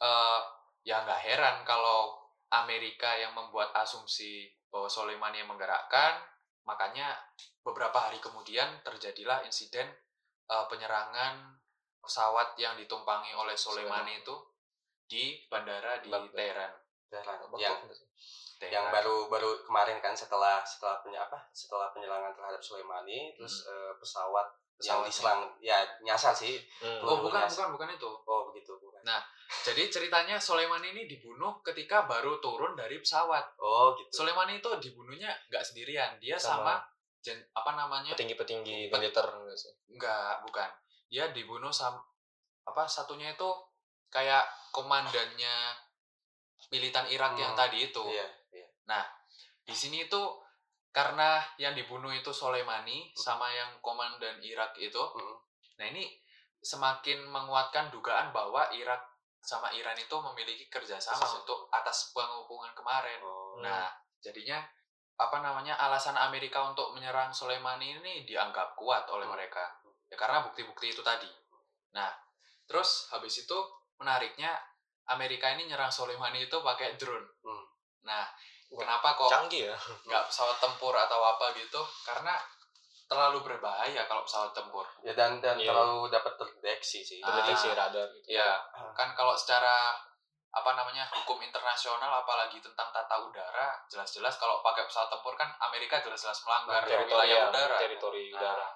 eh, 0.00 0.40
ya 0.84 1.00
nggak 1.00 1.22
heran 1.24 1.56
kalau 1.64 2.12
Amerika 2.52 3.16
yang 3.16 3.32
membuat 3.32 3.72
asumsi 3.72 4.48
bahwa 4.68 4.88
Soleimani 4.90 5.40
yang 5.40 5.48
menggerakkan, 5.48 6.20
makanya 6.68 7.16
beberapa 7.64 7.96
hari 8.04 8.20
kemudian 8.20 8.84
terjadilah 8.84 9.40
insiden 9.48 9.88
eh, 10.50 10.64
penyerangan 10.66 11.34
pesawat 12.00 12.56
yang 12.56 12.74
ditumpangi 12.74 13.30
oleh 13.32 13.54
Soleimani 13.54 14.20
itu 14.20 14.34
di 15.06 15.38
bandara 15.46 15.98
di 15.98 16.10
Baghdad. 16.10 16.34
Teheran. 16.34 16.72
Teheran. 17.08 17.36
Yang 17.56 17.76
nggak 17.86 17.96
sih? 17.96 18.08
yang 18.60 18.84
Teheran. 18.84 18.92
baru 18.92 19.16
baru 19.32 19.50
kemarin 19.64 19.98
kan 20.04 20.12
setelah 20.12 20.60
setelah 20.60 21.00
punya 21.00 21.24
apa 21.24 21.48
setelah 21.50 21.88
penyerangan 21.90 22.36
terhadap 22.36 22.60
Soleimani 22.60 23.32
terus 23.32 23.64
eh, 23.64 23.92
pesawat 23.96 24.44
yang 24.80 25.00
diserang 25.00 25.44
ya 25.60 25.80
nyasar 26.00 26.32
sih 26.32 26.56
Hmm. 26.80 27.00
Oh, 27.04 27.20
bukan, 27.20 27.44
Yes. 27.44 27.56
bukan, 27.56 27.68
bukan 27.76 27.88
itu. 27.92 28.10
oh 28.24 28.48
begitu 28.48 28.72
bukan 28.76 29.00
Jadi 29.64 29.92
ceritanya 29.92 30.36
Soleimani 30.40 30.92
ini 30.92 31.04
dibunuh 31.04 31.60
ketika 31.60 32.04
baru 32.04 32.40
turun 32.40 32.72
dari 32.72 32.96
pesawat. 32.96 33.44
oh 33.60 33.92
gitu 33.96 34.08
Soleimani 34.24 34.60
itu 34.60 34.70
dibunuhnya 34.80 35.32
nggak 35.48 35.60
sendirian, 35.60 36.16
dia 36.16 36.36
Sama 36.36 36.64
sama, 36.64 36.74
gen, 37.20 37.38
apa 37.52 37.70
namanya? 37.76 38.12
Petinggi-petinggi 38.16 38.88
Pet- 38.88 39.00
militer 39.00 39.26
nggak 39.26 39.56
sih? 39.56 39.72
Nggak, 39.94 40.44
bukan. 40.48 40.70
dia 41.10 41.26
dibunuh 41.34 41.74
sam 41.74 41.98
apa 42.62 42.86
satunya 42.86 43.34
itu 43.34 43.50
kayak 44.06 44.46
komandannya 44.70 45.74
militan 46.70 47.02
Irak 47.10 47.34
yang 47.34 47.50
Hmm, 47.50 47.58
tadi 47.58 47.90
itu. 47.90 48.04
Iya, 48.06 48.26
iya. 48.54 48.68
Di 49.66 49.74
sini 49.74 50.06
itu 50.06 50.22
karena 50.90 51.42
yang 51.58 51.74
dibunuh 51.74 52.10
itu 52.10 52.30
Soleimani 52.30 53.10
sama 53.14 53.50
yang 53.50 53.78
komandan 53.82 54.38
Irak 54.38 54.74
itu. 54.78 54.98
Mm. 54.98 55.36
Nah, 55.78 55.86
ini 55.90 56.04
semakin 56.62 57.26
menguatkan 57.26 57.90
dugaan 57.90 58.30
bahwa 58.30 58.70
Irak 58.70 59.02
sama 59.40 59.72
Iran 59.72 59.96
itu 59.96 60.12
memiliki 60.12 60.68
kerjasama 60.68 61.16
Kerjasama. 61.16 61.40
untuk 61.42 61.60
atas 61.72 62.14
pengepungan 62.14 62.70
kemarin. 62.70 63.18
Oh. 63.24 63.58
Nah, 63.62 63.88
jadinya 64.20 64.62
apa 65.20 65.36
namanya 65.38 65.76
alasan 65.76 66.16
Amerika 66.16 66.64
untuk 66.64 66.96
menyerang 66.96 67.28
Soleimani 67.28 68.00
ini 68.00 68.24
dianggap 68.24 68.72
kuat 68.72 69.04
oleh 69.06 69.28
Hmm. 69.28 69.36
mereka. 69.36 69.68
Ya 70.08 70.16
karena 70.16 70.40
bukti-bukti 70.42 70.88
itu 70.88 71.04
tadi. 71.04 71.28
Nah, 71.92 72.08
terus 72.64 73.12
habis 73.12 73.36
itu 73.38 73.58
menariknya 74.00 74.56
Amerika 75.06 75.52
ini 75.52 75.68
nyerang 75.68 75.92
Soleimani 75.92 76.48
itu 76.48 76.56
pakai 76.58 76.96
drone. 76.96 77.28
Hmm. 77.44 77.64
Nah, 78.02 78.24
Wah, 78.70 78.80
kenapa 78.80 79.12
kok 79.12 79.28
Canggih 79.28 79.68
ya. 79.68 79.76
nggak 80.06 80.24
pesawat 80.24 80.56
tempur 80.56 80.94
atau 80.96 81.20
apa 81.20 81.52
gitu? 81.52 81.82
Karena 82.06 82.32
terlalu 83.04 83.42
berbahaya 83.42 84.06
kalau 84.06 84.22
pesawat 84.22 84.54
tempur. 84.54 84.86
ya 85.02 85.12
dan 85.12 85.42
dan 85.42 85.58
Iya. 85.58 85.68
terlalu 85.68 86.08
dapat 86.08 86.32
terdeteksi 86.38 87.02
sih. 87.02 87.18
Ah. 87.20 87.28
Terdeteksi 87.28 87.74
radar 87.74 88.06
gitu. 88.14 88.26
Ya, 88.30 88.56
kan 88.94 89.10
kalau 89.12 89.34
secara 89.34 89.98
apa 90.50 90.70
namanya 90.74 91.06
hukum 91.14 91.38
internasional 91.38 92.10
apalagi 92.26 92.58
tentang 92.58 92.90
tata 92.90 93.16
udara 93.22 93.78
jelas-jelas 93.86 94.34
kalau 94.34 94.58
pakai 94.66 94.82
pesawat 94.82 95.06
tempur 95.06 95.38
kan 95.38 95.46
Amerika 95.62 96.02
jelas-jelas 96.02 96.42
melanggar 96.42 96.82
Teritori 96.82 97.06
wilayah 97.06 97.38
ya, 97.38 97.48
udara 97.54 97.76
teritori 97.78 98.24
Nah, 98.30 98.38
udara. 98.42 98.68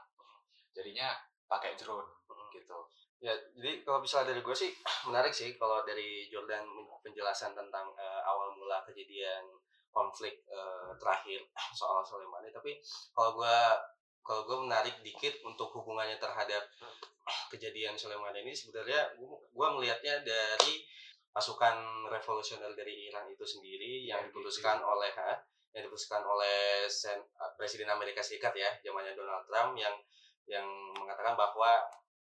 jadinya 0.71 1.09
pakai 1.51 1.75
drone 1.75 2.11
gitu 2.55 2.79
Ya, 3.25 3.33
jadi 3.57 3.81
kalau 3.89 4.05
misalnya 4.05 4.37
dari 4.37 4.45
gue 4.45 4.53
sih 4.53 4.69
menarik 5.09 5.33
sih 5.33 5.57
kalau 5.57 5.81
dari 5.81 6.29
Jordan 6.29 6.61
penjelasan 7.01 7.57
tentang 7.57 7.89
eh, 7.97 8.21
awal 8.21 8.53
mula 8.53 8.85
kejadian 8.85 9.49
konflik 9.89 10.45
eh, 10.45 10.93
terakhir 11.01 11.41
soal 11.81 12.05
Soleimani. 12.05 12.53
Tapi 12.53 12.77
kalau 13.17 13.41
gue 13.41 13.57
kalau 14.21 14.45
gue 14.45 14.59
menarik 14.69 15.01
dikit 15.01 15.41
untuk 15.41 15.73
hubungannya 15.73 16.21
terhadap 16.21 16.69
kejadian 17.53 17.97
Soleimani 17.97 18.45
ini 18.45 18.53
sebenarnya 18.53 19.17
gue 19.17 19.69
melihatnya 19.73 20.21
dari 20.21 20.85
pasukan 21.35 22.07
revolusioner 22.15 22.71
dari 22.79 23.11
Iran 23.11 23.27
itu 23.27 23.43
sendiri 23.43 24.07
yang 24.07 24.23
diputuskan 24.31 24.79
oleh 24.79 25.11
ha, 25.19 25.35
yang 25.75 25.83
diputuskan 25.91 26.23
oleh 26.23 26.87
Sen- 26.87 27.27
Presiden 27.59 27.91
Amerika 27.91 28.23
Serikat 28.23 28.55
ya 28.55 28.71
zamannya 28.79 29.19
Donald 29.19 29.43
Trump 29.51 29.75
yang 29.75 29.95
yang 30.47 30.65
mengatakan 30.95 31.35
bahwa 31.35 31.83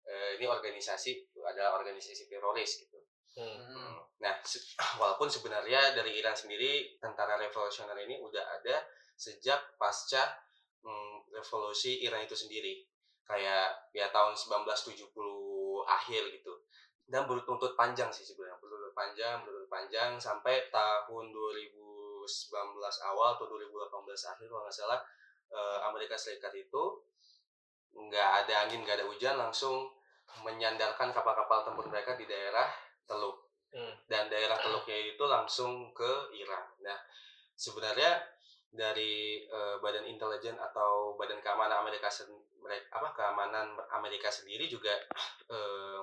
eh, 0.05 0.37
ini 0.37 0.45
organisasi 0.45 1.33
adalah 1.41 1.81
organisasi 1.81 2.29
teroris 2.29 2.85
gitu. 2.85 3.01
Hmm. 3.41 3.97
Nah, 4.21 4.35
se- 4.45 4.77
walaupun 5.01 5.31
sebenarnya 5.33 5.97
dari 5.97 6.21
Iran 6.21 6.37
sendiri 6.37 7.01
tentara 7.01 7.41
revolusioner 7.41 7.97
ini 8.05 8.21
udah 8.21 8.45
ada 8.61 8.85
sejak 9.17 9.77
pasca 9.81 10.21
mm, 10.85 11.33
revolusi 11.33 12.05
Iran 12.05 12.25
itu 12.27 12.37
sendiri. 12.37 12.85
Kayak 13.25 13.95
ya 13.95 14.11
tahun 14.11 14.35
1970 14.35 15.87
akhir 15.87 16.23
gitu. 16.35 16.53
Dan 17.11 17.27
bertuntut 17.27 17.75
panjang 17.75 18.11
sih 18.15 18.23
sebenarnya, 18.23 18.59
bertuntut 18.95 19.71
panjang, 19.71 20.15
sampai 20.21 20.69
tahun 20.71 21.25
2019 21.31 22.27
awal 23.11 23.29
atau 23.39 23.47
2018 23.47 24.31
akhir 24.37 24.47
kalau 24.51 24.63
nggak 24.67 24.77
salah 24.77 25.01
eh, 25.51 25.79
Amerika 25.87 26.15
Serikat 26.19 26.55
itu 26.55 26.85
nggak 27.91 28.29
ada 28.47 28.67
angin, 28.67 28.87
nggak 28.87 29.03
ada 29.03 29.07
hujan, 29.11 29.35
langsung 29.39 29.91
menyandarkan 30.47 31.11
kapal-kapal 31.11 31.67
tempur 31.67 31.91
mereka 31.91 32.15
di 32.15 32.23
daerah 32.27 32.71
Teluk 33.03 33.51
Hmm. 33.71 33.95
dan 34.11 34.27
daerah 34.27 34.59
teluknya 34.59 35.15
itu 35.15 35.25
langsung 35.31 35.95
ke 35.95 36.35
Iran. 36.35 36.67
Nah, 36.83 36.99
sebenarnya 37.55 38.19
dari 38.71 39.47
eh, 39.47 39.77
Badan 39.79 40.11
Intelijen 40.11 40.59
atau 40.59 41.15
Badan 41.15 41.39
Keamanan 41.39 41.87
Amerika 41.87 42.11
mereka 42.59 42.87
apa 42.99 43.09
keamanan 43.15 43.79
Amerika 43.95 44.27
sendiri 44.31 44.67
juga 44.67 44.91
eh, 45.51 46.03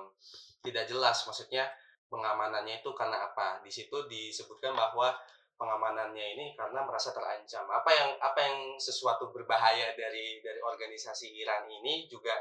tidak 0.64 0.88
jelas 0.88 1.28
maksudnya 1.28 1.68
pengamanannya 2.08 2.80
itu 2.80 2.90
karena 2.96 3.28
apa. 3.28 3.60
Di 3.64 3.70
situ 3.72 4.08
disebutkan 4.08 4.74
bahwa 4.74 5.14
pengamanannya 5.58 6.38
ini 6.38 6.46
karena 6.54 6.86
merasa 6.86 7.10
terancam. 7.10 7.66
Apa 7.68 7.90
yang 7.90 8.10
apa 8.22 8.38
yang 8.40 8.58
sesuatu 8.78 9.34
berbahaya 9.34 9.92
dari 9.98 10.38
dari 10.40 10.60
organisasi 10.62 11.34
Iran 11.38 11.66
ini 11.68 12.06
juga 12.06 12.32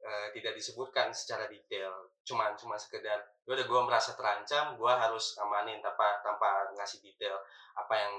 eh, 0.00 0.28
tidak 0.32 0.56
disebutkan 0.56 1.12
secara 1.12 1.50
detail. 1.50 2.14
Cuman 2.24 2.54
cuma 2.56 2.78
sekedar 2.78 3.20
"Ya 3.44 3.50
udah 3.58 3.66
gue 3.66 3.80
merasa 3.84 4.14
terancam, 4.14 4.78
gue 4.78 4.92
harus 4.92 5.36
amanin 5.42 5.82
tanpa 5.82 6.22
tanpa 6.22 6.70
ngasih 6.78 7.02
detail 7.02 7.36
apa 7.74 7.94
yang 7.98 8.14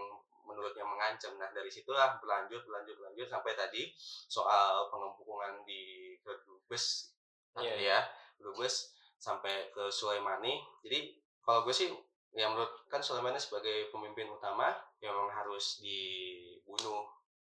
menurutnya 0.46 0.84
mengancam. 0.84 1.38
Nah 1.40 1.50
dari 1.56 1.72
situlah 1.72 2.20
berlanjut 2.20 2.68
berlanjut 2.68 2.96
berlanjut 3.00 3.28
sampai 3.32 3.54
tadi 3.56 3.84
soal 4.28 4.92
pengempungan 4.92 5.64
di 5.64 6.14
Kedubes 6.22 7.16
Iya, 7.60 7.76
ya 7.76 8.00
Kedubes 8.40 8.96
sampai 9.22 9.70
ke 9.70 9.94
Sulaimani. 9.94 10.58
Jadi 10.82 11.14
kalau 11.46 11.62
gue 11.62 11.74
sih 11.74 11.94
ya 12.34 12.50
menurut 12.50 12.90
kan 12.90 13.06
Sulaimani 13.06 13.38
sebagai 13.38 13.94
pemimpin 13.94 14.26
utama 14.34 14.74
ya 14.98 15.14
memang 15.14 15.30
harus 15.30 15.78
dibunuh 15.78 17.06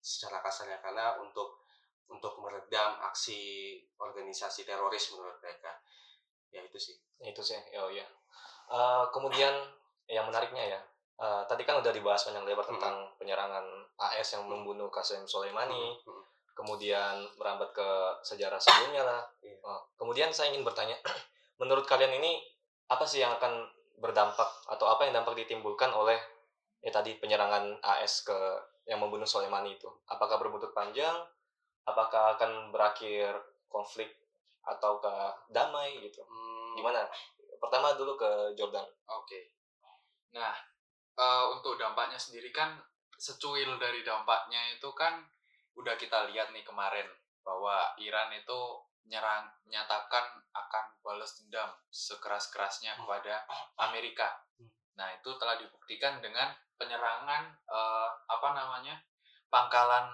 secara 0.04 0.44
kasarnya. 0.44 0.84
Karena 0.84 1.16
untuk 1.24 1.64
untuk 2.12 2.36
meredam 2.44 3.00
aksi 3.08 3.80
organisasi 3.96 4.68
teroris 4.68 5.08
menurut 5.16 5.40
mereka. 5.40 5.72
Ya 6.52 6.60
itu 6.60 6.76
sih. 6.76 7.00
Itu 7.24 7.40
sih. 7.40 7.56
Oh 7.80 7.88
iya 7.88 8.04
Eh, 8.72 9.06
kemudian 9.12 9.52
yang 10.08 10.26
menariknya 10.28 10.78
ya 10.78 10.80
eh, 11.20 11.44
tadi 11.46 11.62
kan 11.68 11.80
udah 11.84 11.92
dibahas 11.92 12.24
panjang 12.26 12.48
lebar 12.48 12.66
tentang 12.66 13.12
penyerangan 13.20 13.64
AS 14.00 14.34
yang 14.36 14.48
membunuh 14.48 14.88
Qasem 14.90 15.24
Soleimani. 15.28 16.00
Hmm. 16.04 16.24
kemudian 16.54 17.18
merambat 17.42 17.74
ke 17.74 17.90
sejarah 18.22 18.62
sebelumnya 18.62 19.02
lah. 19.02 19.22
Iya. 19.42 19.58
Eh, 19.58 19.82
kemudian 19.98 20.30
saya 20.30 20.54
ingin 20.54 20.62
bertanya 20.62 20.94
menurut 21.64 21.88
kalian 21.88 22.20
ini 22.20 22.44
apa 22.92 23.08
sih 23.08 23.24
yang 23.24 23.40
akan 23.40 23.64
berdampak 24.04 24.68
atau 24.68 24.92
apa 24.92 25.08
yang 25.08 25.16
dampak 25.16 25.40
ditimbulkan 25.40 25.96
oleh 25.96 26.20
ya 26.84 26.92
tadi 26.92 27.16
penyerangan 27.16 27.80
AS 27.80 28.28
ke 28.28 28.36
yang 28.84 29.00
membunuh 29.00 29.24
Soleimani 29.24 29.80
itu? 29.80 29.88
Apakah 30.12 30.36
berbuntut 30.36 30.76
panjang? 30.76 31.24
Apakah 31.88 32.36
akan 32.36 32.76
berakhir 32.76 33.32
konflik 33.72 34.12
atau 34.68 35.00
ke 35.00 35.14
damai 35.56 36.04
gitu? 36.04 36.20
Hmm, 36.28 36.76
gimana? 36.76 37.08
Pertama 37.64 37.96
dulu 37.96 38.20
ke 38.20 38.52
Jordan. 38.60 38.84
Oke. 39.08 39.56
Nah, 40.36 40.52
eh, 41.16 41.46
untuk 41.56 41.80
dampaknya 41.80 42.20
sendiri 42.20 42.52
kan 42.52 42.76
secuil 43.16 43.80
dari 43.80 44.04
dampaknya 44.04 44.76
itu 44.76 44.92
kan 44.92 45.24
udah 45.80 45.96
kita 45.96 46.28
lihat 46.28 46.52
nih 46.52 46.68
kemarin 46.68 47.08
bahwa 47.40 47.96
Iran 48.04 48.36
itu 48.36 48.60
nyerang 49.08 49.52
menyatakan 49.68 50.40
akan 50.54 50.86
balas 51.04 51.36
dendam 51.40 51.70
sekeras-kerasnya 51.92 52.96
kepada 52.98 53.44
Amerika. 53.80 54.44
Nah, 54.96 55.10
itu 55.14 55.30
telah 55.42 55.58
dibuktikan 55.58 56.22
dengan 56.24 56.54
penyerangan 56.78 57.44
eh, 57.68 58.10
apa 58.30 58.50
namanya? 58.56 58.98
pangkalan 59.54 60.10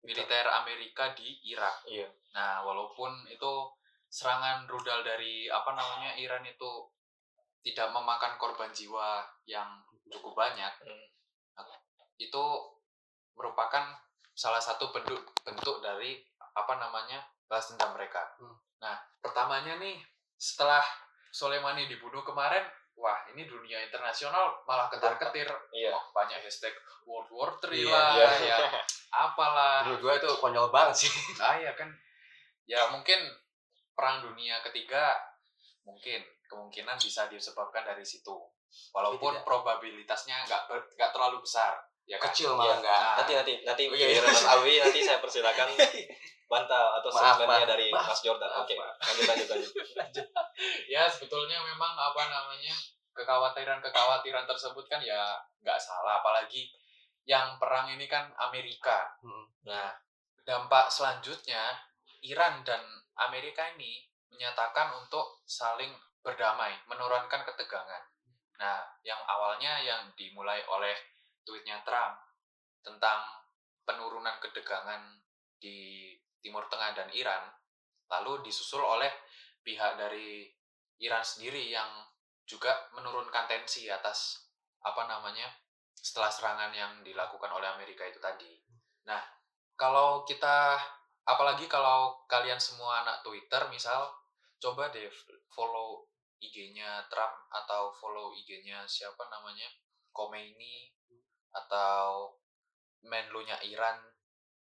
militer 0.00 0.48
Amerika 0.48 1.12
di 1.12 1.36
Irak. 1.44 1.84
iya 1.84 2.08
Nah, 2.32 2.64
walaupun 2.64 3.28
itu 3.28 3.52
serangan 4.08 4.64
rudal 4.64 5.04
dari 5.04 5.44
apa 5.52 5.76
namanya 5.76 6.16
Iran 6.16 6.40
itu 6.48 6.88
tidak 7.60 7.92
memakan 7.92 8.40
korban 8.40 8.72
jiwa 8.72 9.28
yang 9.44 9.68
cukup 10.08 10.32
banyak, 10.32 10.72
Hmm. 10.80 11.04
itu 12.16 12.44
merupakan 13.36 13.92
salah 14.32 14.62
satu 14.62 14.88
bentuk 14.94 15.20
bentuk 15.44 15.84
dari 15.84 16.24
apa 16.56 16.74
namanya 16.80 17.22
balas 17.48 17.72
dendam 17.72 17.96
mereka. 17.96 18.22
Hmm. 18.38 18.54
Nah, 18.78 18.96
pertamanya 19.18 19.80
nih 19.80 19.98
setelah 20.36 20.84
Soleimani 21.28 21.88
dibunuh 21.90 22.22
kemarin, 22.22 22.62
wah 22.94 23.18
ini 23.34 23.44
dunia 23.44 23.82
internasional 23.84 24.62
malah 24.64 24.88
ketar-ketir, 24.88 25.48
iya 25.74 25.92
Wah, 25.92 26.04
banyak 26.14 26.40
hashtag 26.44 26.72
World 27.04 27.28
War 27.32 27.50
III 27.60 27.74
Iya, 27.74 27.90
lah, 27.90 28.12
iya. 28.14 28.56
ya 28.56 28.56
apalah. 29.08 29.88
menurut 29.88 30.00
gue 30.04 30.14
itu 30.20 30.30
konyol 30.40 30.68
banget 30.68 31.08
sih 31.08 31.12
Ah 31.40 31.56
ya 31.56 31.72
kan, 31.72 31.88
ya 32.68 32.92
mungkin 32.92 33.16
perang 33.96 34.20
dunia 34.22 34.60
ketiga 34.62 35.16
mungkin 35.82 36.20
kemungkinan 36.48 36.96
bisa 37.00 37.24
disebabkan 37.32 37.84
dari 37.84 38.04
situ. 38.04 38.36
Walaupun 38.92 39.40
probabilitasnya 39.48 40.44
nggak 40.44 40.68
nggak 40.96 41.10
terlalu 41.16 41.40
besar, 41.40 41.80
ya 42.08 42.16
kecil 42.16 42.56
malah 42.56 42.80
enggak 42.80 42.96
Nah, 42.96 43.14
nanti 43.20 43.32
nanti 43.36 43.52
nanti 43.68 43.82
Oh, 43.86 43.94
iya, 43.94 44.06
iya. 44.16 44.20
Mas 44.24 44.44
Awi 44.48 44.80
nanti 44.80 45.04
saya 45.04 45.20
persilakan 45.20 45.68
bantah 46.50 46.96
atau 46.96 47.12
statementnya 47.12 47.68
maaf, 47.68 47.72
dari 47.76 47.86
maaf, 47.92 48.08
Mas 48.08 48.20
Jordan 48.24 48.48
oke 48.48 48.72
maaf. 48.72 48.96
lanjut 49.04 49.48
lanjut 49.52 49.72
lanjut 49.92 50.26
ya 50.96 51.04
sebetulnya 51.04 51.60
memang 51.60 51.92
apa 51.92 52.22
namanya 52.32 52.72
kekhawatiran-kekhawatiran 53.18 54.46
tersebut 54.46 54.86
kan 54.86 55.02
ya 55.02 55.42
nggak 55.58 55.78
salah, 55.82 56.22
apalagi 56.22 56.70
yang 57.26 57.58
perang 57.58 57.90
ini 57.90 58.06
kan 58.06 58.30
Amerika. 58.38 59.18
Hmm. 59.20 59.50
Nah, 59.66 59.90
dampak 60.46 60.88
selanjutnya 60.88 61.76
Iran 62.22 62.62
dan 62.62 62.80
Amerika 63.18 63.66
ini 63.74 64.06
menyatakan 64.30 64.94
untuk 65.02 65.42
saling 65.44 65.90
berdamai, 66.22 66.78
menurunkan 66.86 67.42
ketegangan. 67.42 68.02
Nah, 68.58 68.86
yang 69.02 69.18
awalnya 69.26 69.82
yang 69.82 70.08
dimulai 70.14 70.62
oleh 70.70 70.94
tweetnya 71.48 71.80
Trump 71.80 72.20
tentang 72.84 73.24
penurunan 73.88 74.36
ketegangan 74.44 75.00
di 75.56 76.12
Timur 76.44 76.68
Tengah 76.68 76.92
dan 76.92 77.08
Iran, 77.16 77.48
lalu 78.12 78.44
disusul 78.44 78.84
oleh 78.84 79.08
pihak 79.64 79.96
dari 79.96 80.44
Iran 81.00 81.24
sendiri 81.24 81.72
yang 81.72 81.88
juga 82.44 82.92
menurunkan 82.92 83.48
tensi 83.48 83.88
atas 83.88 84.44
apa 84.84 85.08
namanya 85.08 85.48
setelah 85.96 86.28
serangan 86.28 86.72
yang 86.76 86.92
dilakukan 87.00 87.50
oleh 87.50 87.68
Amerika 87.72 88.04
itu 88.04 88.20
tadi. 88.20 88.52
Nah, 89.08 89.20
kalau 89.74 90.22
kita 90.28 90.78
apalagi 91.28 91.68
kalau 91.68 92.24
kalian 92.30 92.60
semua 92.60 93.04
anak 93.04 93.20
Twitter 93.24 93.60
misal 93.68 94.08
coba 94.60 94.88
deh 94.88 95.08
follow 95.52 96.08
IG-nya 96.38 97.04
Trump 97.10 97.34
atau 97.50 97.90
follow 97.92 98.32
IG-nya 98.32 98.86
siapa 98.86 99.26
namanya 99.26 99.66
Khomeini 100.14 100.97
atau 101.54 102.34
Menlu-nya 102.98 103.62
Iran 103.62 103.94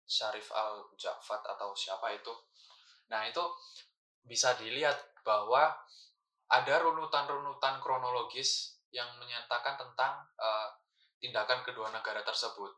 Syarif 0.03 0.51
al 0.51 0.91
Jafat 0.99 1.47
atau 1.47 1.73
siapa 1.79 2.11
itu 2.11 2.35
nah 3.07 3.23
itu 3.23 3.43
bisa 4.27 4.59
dilihat 4.59 4.99
bahwa 5.23 5.71
ada 6.51 6.75
runutan-runutan 6.83 7.79
kronologis 7.79 8.83
yang 8.95 9.07
menyatakan 9.19 9.75
tentang 9.79 10.27
uh, 10.39 10.71
tindakan 11.19 11.67
kedua 11.67 11.91
negara 11.91 12.23
tersebut. 12.23 12.71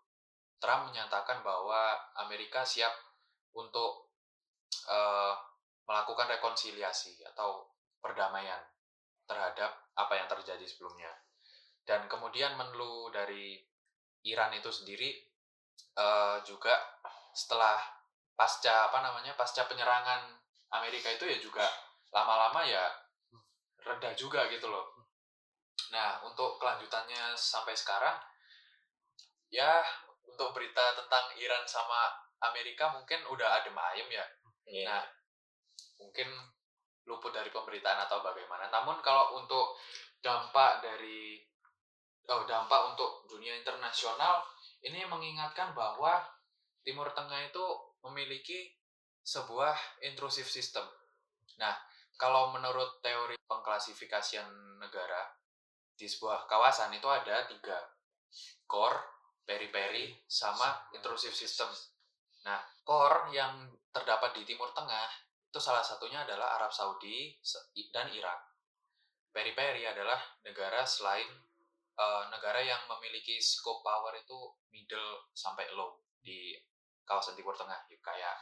Trump 0.58 0.90
menyatakan 0.90 1.44
bahwa 1.44 1.94
Amerika 2.18 2.64
siap 2.64 2.90
untuk 3.54 4.10
uh, 4.88 5.34
melakukan 5.86 6.26
rekonsiliasi 6.32 7.22
atau 7.34 7.70
perdamaian 8.00 8.60
terhadap 9.28 9.92
apa 9.94 10.12
yang 10.16 10.26
terjadi 10.26 10.64
sebelumnya. 10.64 11.12
Dan 11.84 12.08
kemudian 12.08 12.56
menlu 12.56 13.08
dari 13.12 13.56
Iran 14.26 14.50
itu 14.56 14.70
sendiri 14.72 15.14
uh, 15.94 16.42
juga 16.42 16.74
setelah 17.34 17.78
pasca 18.34 18.90
apa 18.90 18.98
namanya 19.02 19.34
pasca 19.34 19.66
penyerangan 19.66 20.38
Amerika 20.74 21.10
itu 21.10 21.26
ya 21.26 21.38
juga 21.38 21.66
lama-lama 22.14 22.62
ya 22.66 22.82
reda 23.82 24.14
juga 24.14 24.46
gitu 24.50 24.68
loh. 24.70 25.06
Nah 25.94 26.22
untuk 26.26 26.58
kelanjutannya 26.58 27.34
sampai 27.34 27.74
sekarang 27.74 28.14
ya 29.48 29.82
untuk 30.28 30.54
berita 30.54 30.98
tentang 30.98 31.34
Iran 31.40 31.64
sama 31.64 32.14
Amerika 32.50 32.94
mungkin 32.94 33.22
udah 33.26 33.48
ada 33.62 33.70
ayem 33.94 34.08
ya. 34.12 34.26
Yeah. 34.68 34.86
Nah 34.86 35.02
mungkin 35.98 36.28
luput 37.08 37.32
dari 37.32 37.48
pemberitaan 37.50 38.04
atau 38.06 38.20
bagaimana. 38.20 38.68
Namun 38.70 39.00
kalau 39.00 39.40
untuk 39.40 39.80
dampak 40.20 40.84
dari 40.84 41.40
oh 42.28 42.44
dampak 42.44 42.92
untuk 42.92 43.24
dunia 43.28 43.56
internasional 43.56 44.44
ini 44.84 45.04
mengingatkan 45.08 45.72
bahwa 45.72 46.20
Timur 46.84 47.10
Tengah 47.12 47.48
itu 47.48 47.66
memiliki 48.04 48.72
sebuah 49.24 50.00
intrusif 50.04 50.48
system. 50.48 50.84
Nah, 51.60 51.74
kalau 52.16 52.54
menurut 52.54 53.02
teori 53.04 53.36
pengklasifikasian 53.44 54.48
negara 54.80 55.28
di 55.98 56.06
sebuah 56.06 56.46
kawasan 56.46 56.94
itu 56.94 57.08
ada 57.10 57.44
tiga 57.50 57.76
core, 58.68 59.00
peri-peri, 59.42 60.14
sama 60.28 60.88
intrusive 60.94 61.34
system. 61.34 61.68
Nah, 62.46 62.60
core 62.84 63.32
yang 63.34 63.72
terdapat 63.90 64.36
di 64.36 64.46
Timur 64.46 64.70
Tengah 64.76 65.08
itu 65.48 65.58
salah 65.58 65.82
satunya 65.82 66.22
adalah 66.22 66.60
Arab 66.60 66.70
Saudi 66.70 67.34
dan 67.90 68.12
Irak. 68.12 68.38
Peri-peri 69.32 69.88
adalah 69.88 70.20
negara 70.44 70.84
selain 70.84 71.26
uh, 71.98 72.30
negara 72.30 72.62
yang 72.62 72.80
memiliki 72.86 73.42
scope 73.42 73.82
power 73.82 74.14
itu 74.14 74.38
middle 74.70 75.28
sampai 75.34 75.66
low 75.74 75.98
di 76.22 76.54
kawasan 77.02 77.34
Timur 77.34 77.58
Tengah, 77.58 77.88
kayak 77.98 78.36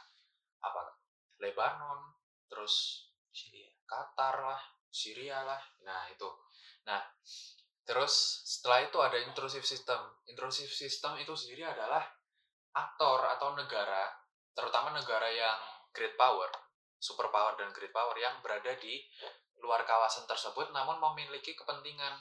apa? 0.61 0.95
Lebanon, 1.41 2.13
terus 2.45 3.07
Syria, 3.33 3.69
Qatar 3.85 4.35
lah, 4.43 4.61
Syria 4.89 5.41
lah. 5.45 5.61
Nah, 5.85 6.09
itu. 6.09 6.27
Nah, 6.85 7.01
terus 7.85 8.43
setelah 8.43 8.83
itu 8.85 8.97
ada 8.99 9.17
intrusive 9.21 9.63
system. 9.63 9.99
Intrusive 10.27 10.71
system 10.71 11.15
itu 11.21 11.31
sendiri 11.37 11.65
adalah 11.69 12.03
aktor 12.75 13.23
atau 13.37 13.55
negara, 13.55 14.11
terutama 14.51 14.91
negara 14.93 15.29
yang 15.31 15.57
great 15.93 16.13
power 16.19 16.49
superpower 16.97 17.53
dan 17.61 17.69
great 17.73 17.93
power 17.93 18.17
yang 18.17 18.41
berada 18.41 18.73
di 18.81 19.05
luar 19.61 19.85
kawasan 19.85 20.25
tersebut 20.25 20.69
namun 20.73 20.97
memiliki 21.01 21.53
kepentingan 21.53 22.13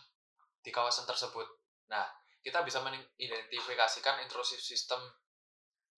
di 0.67 0.75
kawasan 0.75 1.07
tersebut. 1.07 1.47
Nah, 1.95 2.03
kita 2.43 2.67
bisa 2.67 2.83
mengidentifikasikan 2.83 4.27
intrusive 4.27 4.59
system 4.59 4.99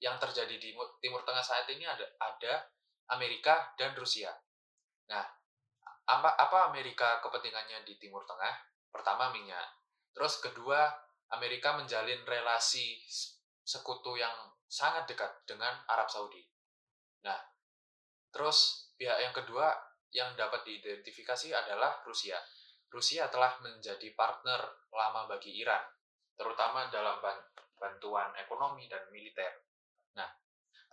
yang 0.05 0.21
terjadi 0.21 0.61
di 0.61 0.77
Timur 1.01 1.25
Tengah 1.25 1.41
saat 1.41 1.65
ini 1.73 1.89
ada 1.89 2.05
ada 2.21 2.69
Amerika 3.17 3.73
dan 3.81 3.97
Rusia. 3.97 4.29
Nah, 5.09 5.25
apa 6.05 6.37
apa 6.37 6.69
Amerika 6.69 7.25
kepentingannya 7.25 7.89
di 7.89 7.97
Timur 7.97 8.29
Tengah? 8.29 8.53
Pertama 8.93 9.33
minyak. 9.33 9.81
Terus 10.13 10.45
kedua, 10.45 10.93
Amerika 11.33 11.73
menjalin 11.73 12.21
relasi 12.29 13.01
sekutu 13.65 14.21
yang 14.21 14.33
sangat 14.69 15.09
dekat 15.09 15.33
dengan 15.49 15.73
Arab 15.89 16.13
Saudi. 16.13 16.45
Nah, 17.25 17.41
Terus 18.33 18.89
pihak 19.01 19.19
yang 19.19 19.35
kedua 19.35 19.73
yang 20.13 20.33
dapat 20.37 20.65
diidentifikasi 20.65 21.53
adalah 21.53 22.01
Rusia. 22.05 22.37
Rusia 22.89 23.29
telah 23.29 23.61
menjadi 23.61 24.17
partner 24.17 24.89
lama 24.93 25.29
bagi 25.29 25.61
Iran, 25.61 25.85
terutama 26.35 26.89
dalam 26.89 27.21
bantuan 27.77 28.33
ekonomi 28.41 28.89
dan 28.89 29.05
militer. 29.13 29.53
Nah, 30.17 30.29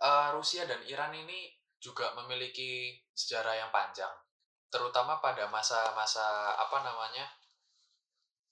uh, 0.04 0.28
Rusia 0.36 0.68
dan 0.68 0.84
Iran 0.84 1.16
ini 1.16 1.50
juga 1.80 2.12
memiliki 2.16 2.94
sejarah 3.16 3.56
yang 3.56 3.70
panjang, 3.72 4.12
terutama 4.68 5.18
pada 5.24 5.48
masa-masa 5.48 6.52
apa 6.56 6.84
namanya 6.84 7.26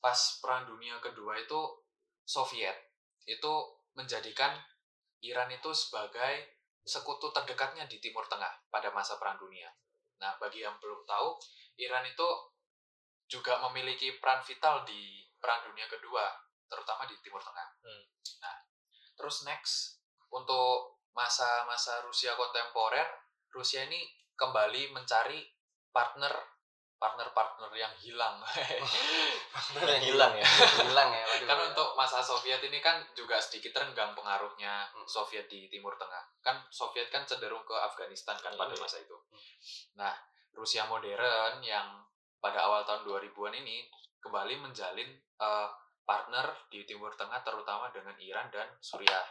pas 0.00 0.40
Perang 0.40 0.68
Dunia 0.68 1.00
Kedua 1.00 1.37
itu 1.40 1.61
Soviet 2.24 2.76
itu 3.24 3.52
menjadikan 3.96 4.52
Iran 5.24 5.48
itu 5.48 5.72
sebagai 5.72 6.61
sekutu 6.85 7.33
terdekatnya 7.33 7.88
di 7.88 7.96
Timur 7.96 8.28
Tengah 8.28 8.68
pada 8.68 8.92
masa 8.92 9.16
Perang 9.16 9.40
Dunia. 9.40 9.72
Nah, 10.20 10.37
bagi 10.37 10.61
yang 10.61 10.76
belum 10.76 11.09
tahu, 11.09 11.40
Iran 11.80 12.04
itu 12.04 12.28
juga 13.28 13.60
memiliki 13.68 14.16
peran 14.20 14.44
vital 14.44 14.84
di 14.84 15.24
Perang 15.40 15.64
Dunia 15.68 15.84
Kedua, 15.88 16.24
terutama 16.68 17.04
di 17.04 17.16
Timur 17.20 17.40
Tengah. 17.40 17.68
Hmm. 17.84 18.04
Nah, 18.40 18.56
terus 19.16 19.44
next 19.44 20.00
untuk 20.32 21.00
masa-masa 21.14 22.02
Rusia 22.04 22.34
kontemporer, 22.34 23.06
Rusia 23.54 23.87
ini 23.87 24.02
kembali 24.34 24.90
mencari 24.90 25.40
partner 25.94 26.54
partner-partner 27.04 27.68
yang 27.76 27.92
hilang. 28.00 28.40
partner 29.54 29.87
yang 29.98 30.04
hilang 30.08 30.32
ya. 30.40 30.46
hilang 30.88 31.10
ya. 31.12 31.24
Waduh. 31.28 31.46
Kan 31.52 31.58
untuk 31.74 31.88
masa 31.98 32.24
Soviet 32.24 32.64
ini 32.64 32.80
kan 32.80 33.04
juga 33.12 33.37
sedikit 33.37 33.76
renggang 33.76 34.16
pengaruhnya 34.16 34.88
hmm. 34.88 35.04
Soviet 35.04 35.44
di 35.44 35.68
Timur 35.68 35.92
Tengah. 36.00 36.24
Kan 36.40 36.64
Soviet 36.72 37.12
kan 37.12 37.28
cenderung 37.28 37.60
ke 37.68 37.76
Afghanistan 37.76 38.40
kan 38.40 38.56
pada 38.56 38.72
iya. 38.72 38.80
masa 38.80 38.96
itu. 39.04 39.16
Nah, 40.00 40.16
Rusia 40.56 40.88
modern 40.88 41.60
yang 41.60 42.04
pada 42.44 42.61
awal 42.68 42.85
tahun 42.85 43.09
2000-an 43.09 43.57
ini 43.57 43.88
kembali 44.20 44.61
menjalin 44.61 45.09
uh, 45.40 45.72
partner 46.04 46.68
di 46.68 46.85
Timur 46.85 47.16
Tengah 47.16 47.40
terutama 47.40 47.88
dengan 47.88 48.12
Iran 48.20 48.52
dan 48.52 48.68
Suriah. 48.85 49.24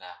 Nah, 0.00 0.16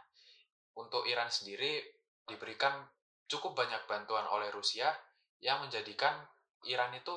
untuk 0.76 1.08
Iran 1.08 1.32
sendiri 1.32 1.80
diberikan 2.28 2.84
cukup 3.24 3.56
banyak 3.56 3.88
bantuan 3.88 4.28
oleh 4.28 4.52
Rusia 4.52 4.92
yang 5.40 5.64
menjadikan 5.64 6.20
Iran 6.68 6.92
itu 6.92 7.16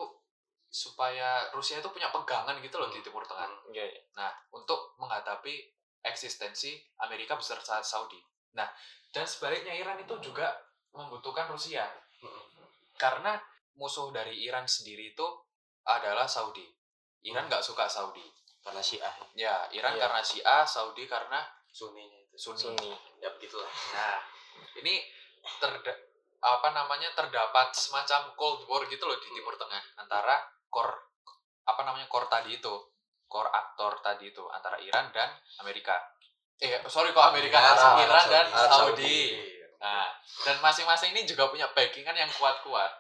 supaya 0.71 1.51
Rusia 1.51 1.83
itu 1.83 1.91
punya 1.91 2.07
pegangan 2.07 2.55
gitu 2.63 2.79
loh 2.79 2.87
hmm. 2.87 2.95
di 2.95 3.01
Timur 3.03 3.27
Tengah. 3.27 3.51
Hmm. 3.51 3.75
Yeah, 3.75 3.91
yeah. 3.91 4.03
Nah, 4.15 4.31
untuk 4.55 4.95
menghadapi 5.03 5.67
eksistensi 5.99 6.79
Amerika 7.03 7.35
beserta 7.35 7.83
Saudi. 7.83 8.23
Nah, 8.55 8.71
dan 9.11 9.27
sebaliknya 9.27 9.75
Iran 9.75 9.99
itu 9.99 10.15
juga 10.23 10.47
membutuhkan 10.95 11.51
Rusia. 11.51 11.83
Hmm. 12.23 12.47
Karena 12.95 13.35
musuh 13.77 14.13
dari 14.13 14.45
Iran 14.45 14.65
sendiri 14.65 15.13
itu 15.13 15.27
adalah 15.83 16.29
Saudi. 16.29 16.65
Iran 17.23 17.47
hmm. 17.47 17.49
nggak 17.51 17.63
hmm. 17.63 17.69
suka 17.73 17.86
Saudi. 17.89 18.25
Karena 18.63 18.79
Syiah. 18.79 19.13
Ya, 19.36 19.55
Iran 19.75 19.99
yeah. 19.99 20.01
karena 20.07 20.21
Syiah, 20.23 20.63
Saudi 20.63 21.03
karena 21.03 21.43
itu. 21.67 21.91
Sunni. 22.39 22.55
Sunni. 22.57 22.91
Ya 23.19 23.29
begitulah. 23.36 23.67
Nah, 23.67 24.23
ini 24.79 25.03
terda 25.59 25.93
apa 26.43 26.75
namanya 26.75 27.07
terdapat 27.15 27.71
semacam 27.71 28.36
cold 28.36 28.67
war 28.67 28.83
gitu 28.91 29.07
loh 29.07 29.15
di 29.15 29.31
hmm. 29.31 29.36
Timur 29.39 29.55
Tengah 29.55 29.83
antara 29.95 30.43
core 30.67 31.15
apa 31.63 31.81
namanya 31.88 32.12
core 32.12 32.27
tadi 32.27 32.59
itu 32.59 32.75
core 33.31 33.47
aktor 33.47 34.03
tadi 34.03 34.27
itu 34.27 34.43
antara 34.51 34.75
Iran 34.83 35.07
dan 35.15 35.31
Amerika 35.63 35.95
eh 36.59 36.83
sorry 36.91 37.15
kok 37.15 37.31
Amerika 37.31 37.63
Arab, 37.63 38.03
Iran 38.03 38.25
dan 38.27 38.45
Saudi. 38.51 38.67
Saudi 38.75 39.19
nah 39.79 40.12
dan 40.43 40.59
masing-masing 40.59 41.15
ini 41.15 41.23
juga 41.23 41.47
punya 41.47 41.67
backingan 41.71 42.15
yang 42.15 42.31
kuat-kuat 42.36 42.91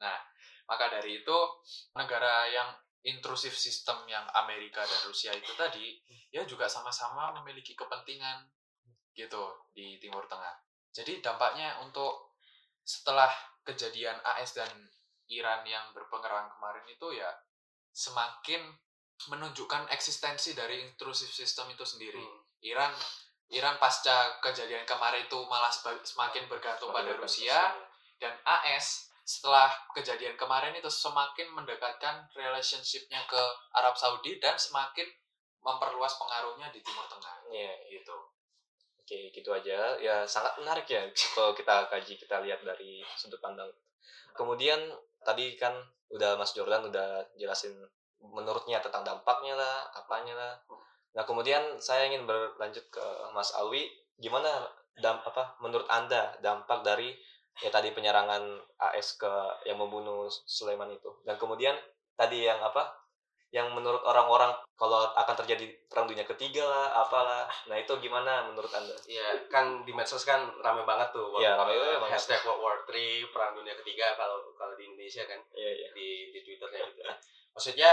Nah, 0.00 0.18
maka 0.66 0.88
dari 0.88 1.20
itu 1.20 1.38
negara 1.96 2.48
yang 2.48 2.68
intrusif 3.00 3.56
sistem 3.56 4.04
yang 4.08 4.24
Amerika 4.36 4.84
dan 4.84 5.00
Rusia 5.08 5.32
itu 5.32 5.52
tadi 5.56 5.96
ya 6.28 6.44
juga 6.44 6.68
sama-sama 6.68 7.32
memiliki 7.40 7.72
kepentingan 7.72 8.44
gitu 9.16 9.68
di 9.72 9.96
Timur 9.96 10.28
Tengah. 10.28 10.56
Jadi 10.92 11.24
dampaknya 11.24 11.80
untuk 11.80 12.36
setelah 12.84 13.30
kejadian 13.64 14.18
AS 14.24 14.56
dan 14.56 14.68
Iran 15.30 15.62
yang 15.62 15.94
berpengaruh 15.94 16.50
kemarin 16.58 16.86
itu 16.90 17.14
ya 17.14 17.30
semakin 17.94 18.74
menunjukkan 19.28 19.92
eksistensi 19.92 20.56
dari 20.56 20.80
intrusif 20.80 21.30
sistem 21.30 21.70
itu 21.70 21.84
sendiri. 21.84 22.22
Hmm. 22.22 22.40
Iran 22.64 22.92
Iran 23.50 23.76
pasca 23.82 24.38
kejadian 24.38 24.86
kemarin 24.86 25.26
itu 25.26 25.38
malah 25.50 25.70
semakin 26.06 26.46
bergantung 26.46 26.94
pada 26.94 27.10
Rusia 27.18 27.74
dan 28.22 28.38
AS 28.46 29.09
setelah 29.30 29.70
kejadian 29.94 30.34
kemarin 30.34 30.74
itu 30.74 30.90
semakin 30.90 31.54
mendekatkan 31.54 32.26
relationship-nya 32.34 33.22
ke 33.30 33.42
Arab 33.78 33.94
Saudi 33.94 34.42
dan 34.42 34.58
semakin 34.58 35.06
memperluas 35.62 36.18
pengaruhnya 36.18 36.74
di 36.74 36.82
Timur 36.82 37.06
Tengah 37.06 37.46
Iya, 37.46 37.78
gitu. 37.94 38.16
Oke, 38.98 39.30
gitu 39.30 39.54
aja. 39.54 39.94
Ya 40.02 40.26
sangat 40.26 40.58
menarik 40.58 40.82
ya 40.90 41.06
kalau 41.38 41.54
kita 41.54 41.86
kaji, 41.86 42.18
kita 42.18 42.42
lihat 42.42 42.66
dari 42.66 43.06
sudut 43.14 43.38
pandang. 43.38 43.70
Kemudian 44.34 44.82
tadi 45.22 45.54
kan 45.54 45.78
udah 46.10 46.34
Mas 46.34 46.50
Jordan 46.50 46.90
udah 46.90 47.22
jelasin 47.38 47.78
menurutnya 48.18 48.82
tentang 48.82 49.06
dampaknya 49.06 49.54
lah, 49.54 49.86
apanya 49.94 50.34
lah. 50.34 50.54
Nah, 51.14 51.22
kemudian 51.22 51.78
saya 51.78 52.10
ingin 52.10 52.26
berlanjut 52.26 52.82
ke 52.90 53.04
Mas 53.30 53.54
Alwi, 53.54 53.86
gimana 54.18 54.66
dam 54.98 55.22
apa 55.22 55.54
menurut 55.62 55.86
Anda 55.86 56.34
dampak 56.42 56.82
dari 56.82 57.14
ya 57.60 57.70
tadi 57.70 57.92
penyerangan 57.92 58.42
AS 58.80 59.16
ke 59.16 59.32
yang 59.68 59.76
membunuh 59.76 60.26
Sulaiman 60.48 60.88
itu. 60.90 61.08
Dan 61.22 61.36
kemudian 61.36 61.76
tadi 62.16 62.44
yang 62.44 62.60
apa? 62.60 62.96
Yang 63.50 63.74
menurut 63.74 64.00
orang-orang 64.06 64.54
kalau 64.78 65.10
akan 65.10 65.34
terjadi 65.42 65.66
perang 65.90 66.06
dunia 66.06 66.22
ketiga 66.22 66.62
lah, 66.62 67.02
apalah. 67.02 67.50
Nah, 67.66 67.76
itu 67.76 67.90
gimana 67.98 68.46
menurut 68.46 68.70
Anda? 68.70 68.94
Iya, 69.10 69.50
kan 69.50 69.82
di 69.82 69.90
medsos 69.90 70.22
kan 70.22 70.46
rame 70.62 70.86
banget 70.86 71.10
tuh. 71.10 71.34
Iya, 71.42 71.58
World- 71.58 71.74
rame 71.74 71.98
banget. 72.06 72.14
Hashtag 72.14 72.40
World 72.46 72.62
War 72.62 72.76
3, 72.86 73.26
Perang 73.34 73.58
Dunia 73.58 73.74
Ketiga 73.82 74.14
kalau 74.14 74.54
kalau 74.54 74.78
di 74.78 74.86
Indonesia 74.86 75.26
kan 75.26 75.42
Iya, 75.50 75.70
iya. 75.82 75.88
di 75.92 76.30
di 76.30 76.38
Twitternya 76.46 76.80
gitu. 76.94 77.02
Maksudnya 77.50 77.90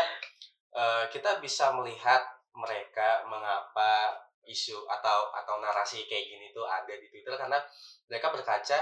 eh, 0.77 1.03
kita 1.09 1.41
bisa 1.41 1.73
melihat 1.73 2.21
mereka 2.53 3.25
mengapa 3.25 4.13
isu 4.47 4.87
atau 4.87 5.33
atau 5.35 5.59
narasi 5.59 6.07
kayak 6.07 6.25
gini 6.25 6.45
tuh 6.55 6.63
ada 6.63 6.93
di 6.95 7.09
Twitter 7.11 7.35
karena 7.35 7.59
mereka 8.07 8.31
berkaca 8.31 8.79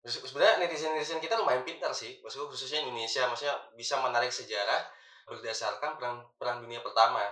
sebenarnya 0.00 0.62
netizen 0.62 0.92
netizen 0.92 1.18
kita 1.18 1.34
lumayan 1.34 1.62
pintar 1.62 1.90
sih 1.90 2.18
maksudnya 2.18 2.46
khususnya 2.46 2.80
Indonesia 2.80 3.26
maksudnya 3.26 3.56
bisa 3.74 3.98
menarik 3.98 4.30
sejarah 4.30 4.86
berdasarkan 5.24 5.98
perang 5.98 6.18
perang 6.38 6.58
dunia 6.60 6.80
pertama 6.80 7.26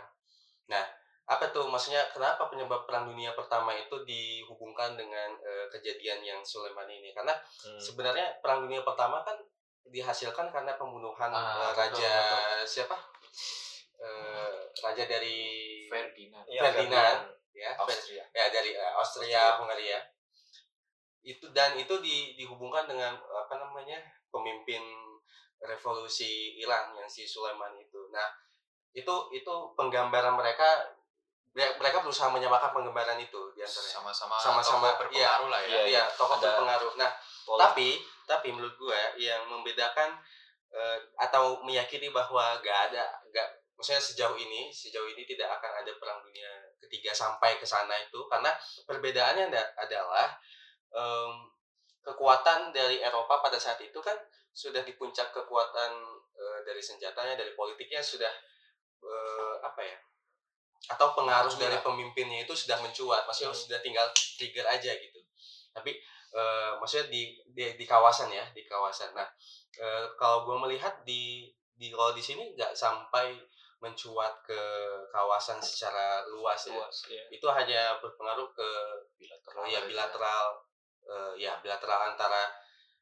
nah 0.66 0.83
apa 1.26 1.50
tuh 1.50 1.66
maksudnya 1.66 2.07
kenapa 2.11 2.46
penyebab 2.46 2.87
perang 2.87 3.07
dunia 3.07 3.35
pertama 3.35 3.70
itu 3.72 3.96
dihubungkan 4.02 4.94
dengan 4.94 5.35
eh, 5.37 5.66
kejadian 5.68 6.22
yang 6.22 6.40
Sulaiman 6.40 6.87
ini 6.87 7.11
karena 7.11 7.35
Hmm. 7.57 7.79
sebenarnya 7.79 8.38
perang 8.38 8.62
dunia 8.62 8.81
pertama 8.81 9.22
kan 9.22 9.35
dihasilkan 9.85 10.50
karena 10.50 10.74
pembunuhan 10.74 11.31
Ah, 11.31 11.38
eh, 11.38 11.70
betul, 11.70 11.79
raja 11.79 12.12
betul. 12.12 12.66
siapa 12.66 12.96
Eh, 13.96 14.52
raja 14.76 15.05
dari 15.05 15.38
Ferdinand 15.88 16.44
Iya, 16.44 16.61
Ferdinand. 16.62 17.20
ya 17.50 17.72
Austria. 17.74 18.20
ya 18.29 18.52
dari 18.52 18.70
eh, 18.70 18.92
Austria 18.92 19.57
Hungaria 19.57 19.96
itu 21.27 21.51
dan 21.51 21.75
itu 21.75 21.91
di, 21.99 22.39
dihubungkan 22.39 22.87
dengan 22.87 23.19
apa 23.19 23.55
namanya 23.59 23.99
pemimpin 24.31 24.79
revolusi 25.59 26.55
Iran 26.57 26.95
yang 26.95 27.09
si 27.11 27.27
Sulaiman 27.27 27.75
itu 27.75 27.99
nah 28.15 28.31
itu 28.95 29.11
itu 29.35 29.55
penggambaran 29.75 30.39
mereka 30.39 30.87
mereka 31.57 32.05
berusaha 32.05 32.29
menyamakan 32.29 32.71
penggambaran 32.71 33.17
itu 33.17 33.41
di 33.57 33.65
antaranya 33.65 33.93
sama-sama 33.97 34.35
Sama-sama, 34.37 34.93
berpengaruh 35.01 35.49
lah 35.49 35.61
ya. 35.65 35.69
Iya, 35.69 35.81
iya 35.89 36.03
tokoh 36.12 36.37
Ada- 36.37 36.53
berpengaruh 36.53 36.93
nah 36.95 37.11
Pola. 37.49 37.59
tapi 37.73 37.97
tapi 38.29 38.53
menurut 38.53 38.77
gue 38.77 39.01
yang 39.19 39.41
membedakan 39.49 40.21
eh, 40.69 40.99
atau 41.17 41.65
meyakini 41.65 42.12
bahwa 42.12 42.61
gak 42.61 42.93
ada 42.93 43.09
gak 43.33 43.49
maksudnya 43.73 44.01
sejauh 44.01 44.37
ini 44.37 44.69
sejauh 44.69 45.09
ini 45.09 45.25
tidak 45.25 45.49
akan 45.57 45.81
ada 45.81 45.93
perang 45.97 46.21
dunia 46.21 46.49
ketiga 46.77 47.17
sampai 47.17 47.57
ke 47.57 47.65
sana 47.65 47.97
itu 47.97 48.21
karena 48.29 48.53
perbedaannya 48.85 49.49
ada- 49.49 49.73
adalah 49.81 50.29
em, 50.97 51.33
kekuatan 52.01 52.73
dari 52.73 53.03
Eropa 53.05 53.45
pada 53.45 53.61
saat 53.61 53.77
itu 53.85 53.99
kan 54.01 54.17
sudah 54.57 54.81
di 54.81 54.97
puncak 54.97 55.37
kekuatan 55.37 55.93
eh, 56.33 56.59
dari 56.65 56.81
senjatanya 56.81 57.37
dari 57.37 57.53
politiknya 57.53 58.01
sudah 58.01 58.33
eh, 59.05 59.55
apa 59.61 59.83
ya 59.85 59.99
atau 60.87 61.13
pengaruh 61.19 61.51
Mencuat. 61.51 61.65
dari 61.67 61.79
pemimpinnya 61.83 62.39
itu 62.47 62.55
sudah 62.55 62.79
mencuat 62.79 63.27
maksudnya 63.27 63.51
Hmm. 63.53 63.63
sudah 63.67 63.79
tinggal 63.83 64.07
trigger 64.15 64.65
aja 64.65 64.93
gitu 64.95 65.21
tapi 65.75 65.99
eh, 66.33 66.73
maksudnya 66.79 67.11
di, 67.11 67.37
di 67.53 67.75
di 67.77 67.85
kawasan 67.85 68.31
ya 68.33 68.45
di 68.55 68.63
kawasan 68.65 69.13
nah 69.13 69.27
eh, 69.77 70.05
kalau 70.17 70.47
gue 70.47 70.57
melihat 70.69 71.03
di 71.05 71.51
di 71.77 71.93
kalau 71.93 72.17
di 72.17 72.23
sini 72.25 72.57
nggak 72.57 72.73
sampai 72.73 73.37
mencuat 73.77 74.41
ke 74.41 74.63
kawasan 75.13 75.61
secara 75.61 76.25
luas 76.33 76.57
ya 76.65 76.73
luas 76.73 76.97
iya. 77.13 77.25
itu 77.29 77.45
hanya 77.45 78.01
berpengaruh 78.01 78.49
ke 78.57 78.69
bilateral. 79.21 79.69
ya 79.69 79.81
bilateral 79.85 80.65
eh, 81.07 81.33
ya 81.47 81.57
bilateral 81.62 82.12
antara 82.12 82.51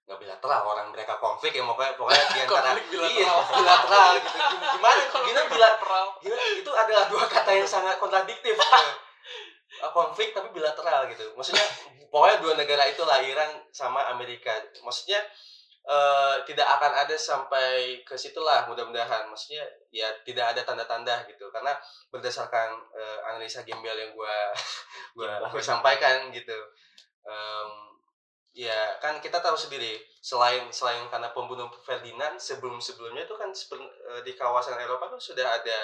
nggak 0.04 0.20
bilateral 0.20 0.60
orang 0.68 0.92
mereka 0.92 1.16
konflik 1.16 1.56
ya 1.56 1.64
pokoknya 1.64 1.96
pokoknya 1.96 2.24
di 2.28 2.38
antara 2.44 2.76
iya 3.08 3.32
bilateral. 3.40 4.10
gitu 4.20 4.36
gimana 4.76 5.00
gimana 5.24 5.40
bila 5.48 5.48
bilateral. 5.48 6.06
Gila, 6.20 6.36
itu 6.60 6.72
adalah 6.72 7.04
dua 7.08 7.24
kata 7.24 7.50
yang 7.56 7.68
sangat 7.68 7.96
kontradiktif. 7.96 8.52
Eh, 8.52 9.90
konflik 9.96 10.36
tapi 10.36 10.52
bilateral 10.52 11.08
gitu. 11.08 11.24
Maksudnya 11.32 11.64
pokoknya 12.12 12.36
dua 12.44 12.54
negara 12.60 12.84
itulah 12.84 13.18
Iran 13.24 13.64
sama 13.72 14.04
Amerika. 14.12 14.52
Maksudnya 14.84 15.24
eh, 15.88 16.36
tidak 16.44 16.68
akan 16.68 16.92
ada 17.08 17.16
sampai 17.16 18.04
ke 18.04 18.12
situlah 18.12 18.68
mudah-mudahan. 18.68 19.24
Maksudnya 19.32 19.64
ya 19.88 20.12
tidak 20.28 20.52
ada 20.52 20.68
tanda-tanda 20.68 21.24
gitu. 21.32 21.48
Karena 21.48 21.72
berdasarkan 22.12 22.76
eh, 22.92 23.18
analisa 23.32 23.64
gembel 23.64 23.96
yang 23.96 24.12
gua 24.12 24.52
gua, 25.16 25.40
Gembel. 25.40 25.48
gua 25.48 25.64
sampaikan 25.64 26.28
gitu. 26.28 26.60
Em, 27.24 27.93
ya 28.54 29.02
kan 29.02 29.18
kita 29.18 29.42
tahu 29.42 29.58
sendiri 29.58 29.98
selain 30.22 30.70
selain 30.70 31.10
karena 31.10 31.34
pembunuh 31.34 31.66
Ferdinand 31.82 32.38
sebelum 32.38 32.78
sebelumnya 32.78 33.26
itu 33.26 33.34
kan 33.34 33.50
eh, 33.50 34.22
di 34.22 34.32
kawasan 34.38 34.78
Eropa 34.78 35.10
kan 35.10 35.18
sudah 35.18 35.58
ada 35.58 35.78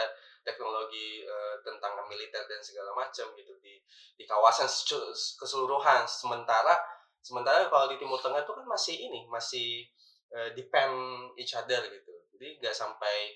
teknologi 0.47 1.27
eh, 1.27 1.55
tentang 1.67 1.99
militer 2.07 2.47
dan 2.47 2.63
segala 2.63 2.95
macam 2.95 3.27
gitu 3.35 3.59
di 3.59 3.75
di 4.15 4.23
kawasan 4.23 4.71
keseluruhan. 5.37 6.07
Sementara 6.07 6.79
sementara 7.19 7.67
kalau 7.67 7.91
di 7.91 7.99
Timur 7.99 8.23
Tengah 8.23 8.47
itu 8.47 8.55
kan 8.55 8.65
masih 8.65 8.97
ini 9.03 9.27
masih 9.27 9.85
eh, 10.31 10.55
depend 10.55 10.95
each 11.35 11.59
other 11.59 11.83
gitu. 11.91 12.15
Jadi 12.39 12.63
nggak 12.63 12.73
sampai 12.73 13.35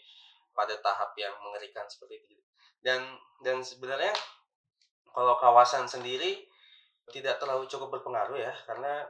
pada 0.55 0.79
tahap 0.79 1.11
yang 1.19 1.35
mengerikan 1.43 1.91
seperti 1.91 2.23
itu. 2.23 2.39
Dan 2.79 3.19
dan 3.43 3.67
sebenarnya 3.67 4.15
kalau 5.11 5.35
kawasan 5.43 5.91
sendiri 5.91 6.47
tidak 7.11 7.37
terlalu 7.43 7.67
cukup 7.67 7.99
berpengaruh 7.99 8.39
ya 8.39 8.55
karena 8.65 9.05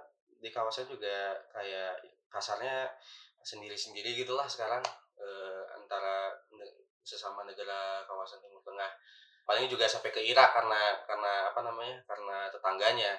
di 0.45 0.53
kawasan 0.53 0.85
juga 0.85 1.33
kayak 1.49 2.05
kasarnya 2.29 2.93
sendiri-sendiri 3.41 4.13
gitulah 4.13 4.45
sekarang 4.45 4.85
eh, 5.17 5.65
antara 5.73 6.37
ne- 6.53 6.85
sesama 7.01 7.49
negara 7.49 8.05
kawasan 8.05 8.45
Timur 8.45 8.61
Tengah. 8.61 8.93
Paling 9.45 9.69
juga 9.69 9.85
sampai 9.85 10.13
ke 10.13 10.21
Irak 10.25 10.57
karena 10.57 11.05
karena 11.05 11.53
apa 11.53 11.61
namanya 11.65 11.97
karena 12.05 12.49
tetangganya. 12.53 13.13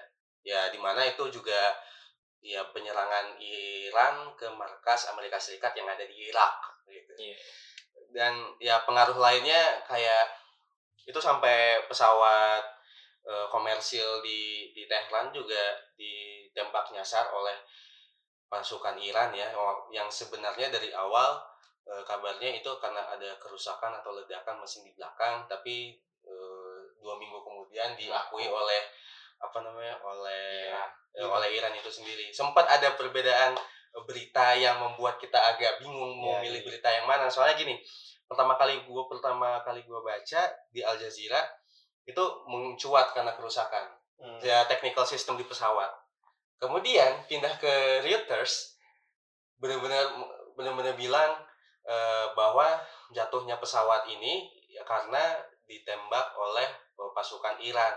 Ya 0.45 0.69
di 0.69 0.77
mana 0.77 1.01
itu 1.05 1.25
juga 1.33 1.73
ya 2.45 2.61
penyerangan 2.69 3.37
Iran 3.41 4.37
ke 4.37 4.45
markas 4.53 5.09
Amerika 5.09 5.41
Serikat 5.41 5.73
yang 5.73 5.89
ada 5.89 6.05
di 6.05 6.29
Irak 6.29 6.53
gitu. 6.85 7.13
Iya. 7.17 7.37
dan 8.13 8.33
ya 8.61 8.79
pengaruh 8.87 9.17
lainnya 9.17 9.81
kayak 9.83 10.29
itu 11.03 11.17
sampai 11.19 11.83
pesawat 11.89 12.63
eh, 13.25 13.47
komersil 13.49 14.21
di 14.21 14.69
di 14.71 14.85
Tehran 14.85 15.33
juga 15.33 15.75
ditembak 15.97 16.93
nyasar 16.93 17.33
oleh 17.33 17.57
pasukan 18.45 18.95
Iran 19.01 19.33
ya 19.33 19.49
oh, 19.57 19.89
yang 19.89 20.07
sebenarnya 20.07 20.69
dari 20.69 20.93
awal 20.93 21.41
eh, 21.89 22.03
kabarnya 22.05 22.61
itu 22.61 22.69
karena 22.77 23.01
ada 23.09 23.35
kerusakan 23.41 23.97
atau 23.99 24.13
ledakan 24.13 24.61
mesin 24.61 24.85
di 24.85 24.93
belakang 24.93 25.49
tapi 25.49 25.97
eh, 26.23 26.79
dua 27.01 27.17
minggu 27.17 27.41
kemudian 27.41 27.97
diakui 27.97 28.45
oleh 28.45 28.81
apa 29.35 29.57
namanya 29.61 29.99
oleh 30.05 30.71
Iran. 30.71 30.89
eh, 31.17 31.27
oleh 31.27 31.49
Iran 31.57 31.73
itu 31.75 31.89
sendiri 31.91 32.29
sempat 32.31 32.69
ada 32.69 32.93
perbedaan 32.95 33.57
berita 34.05 34.51
yang 34.59 34.75
membuat 34.83 35.15
kita 35.17 35.39
agak 35.55 35.79
bingung 35.79 36.19
mau 36.19 36.35
Iya, 36.39 36.51
milih 36.51 36.61
iya. 36.61 36.67
berita 36.67 36.89
yang 36.91 37.07
mana 37.07 37.31
soalnya 37.31 37.55
gini 37.55 37.79
pertama 38.27 38.57
kali 38.59 38.83
gue 38.83 39.03
pertama 39.07 39.61
kali 39.63 39.85
gue 39.85 39.99
baca 40.01 40.41
di 40.73 40.81
Al 40.83 40.97
Jazeera 40.99 41.39
itu 42.05 42.23
mencuat 42.47 43.13
karena 43.13 43.33
kerusakan 43.33 43.91
Hmm. 44.15 44.39
ya 44.39 44.63
technical 44.63 45.03
system 45.03 45.35
di 45.35 45.43
pesawat 45.43 45.91
kemudian 46.55 47.27
pindah 47.27 47.51
ke 47.59 47.99
Reuters 47.99 48.79
benar-benar 49.59 50.07
benar-benar 50.55 50.95
bilang 50.95 51.35
eh, 51.85 52.27
bahwa 52.33 52.79
jatuhnya 53.11 53.59
pesawat 53.59 54.07
ini 54.09 54.49
ya 54.71 54.81
karena 54.87 55.35
ditembak 55.67 56.33
oleh 56.35 56.67
eh, 56.71 57.11
pasukan 57.13 57.59
Iran. 57.61 57.95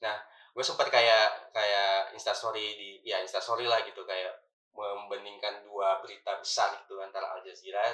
Nah, 0.00 0.16
gue 0.50 0.64
sempat 0.64 0.88
kayak 0.90 1.52
kayak 1.54 2.16
instastory 2.16 2.74
di 2.74 2.88
ya 3.06 3.22
instastory 3.22 3.68
lah 3.68 3.84
gitu 3.86 4.02
kayak 4.02 4.32
membandingkan 4.72 5.66
dua 5.66 6.00
berita 6.00 6.40
besar 6.40 6.72
itu 6.82 6.96
antara 6.98 7.36
Al 7.36 7.44
Jazeera 7.44 7.84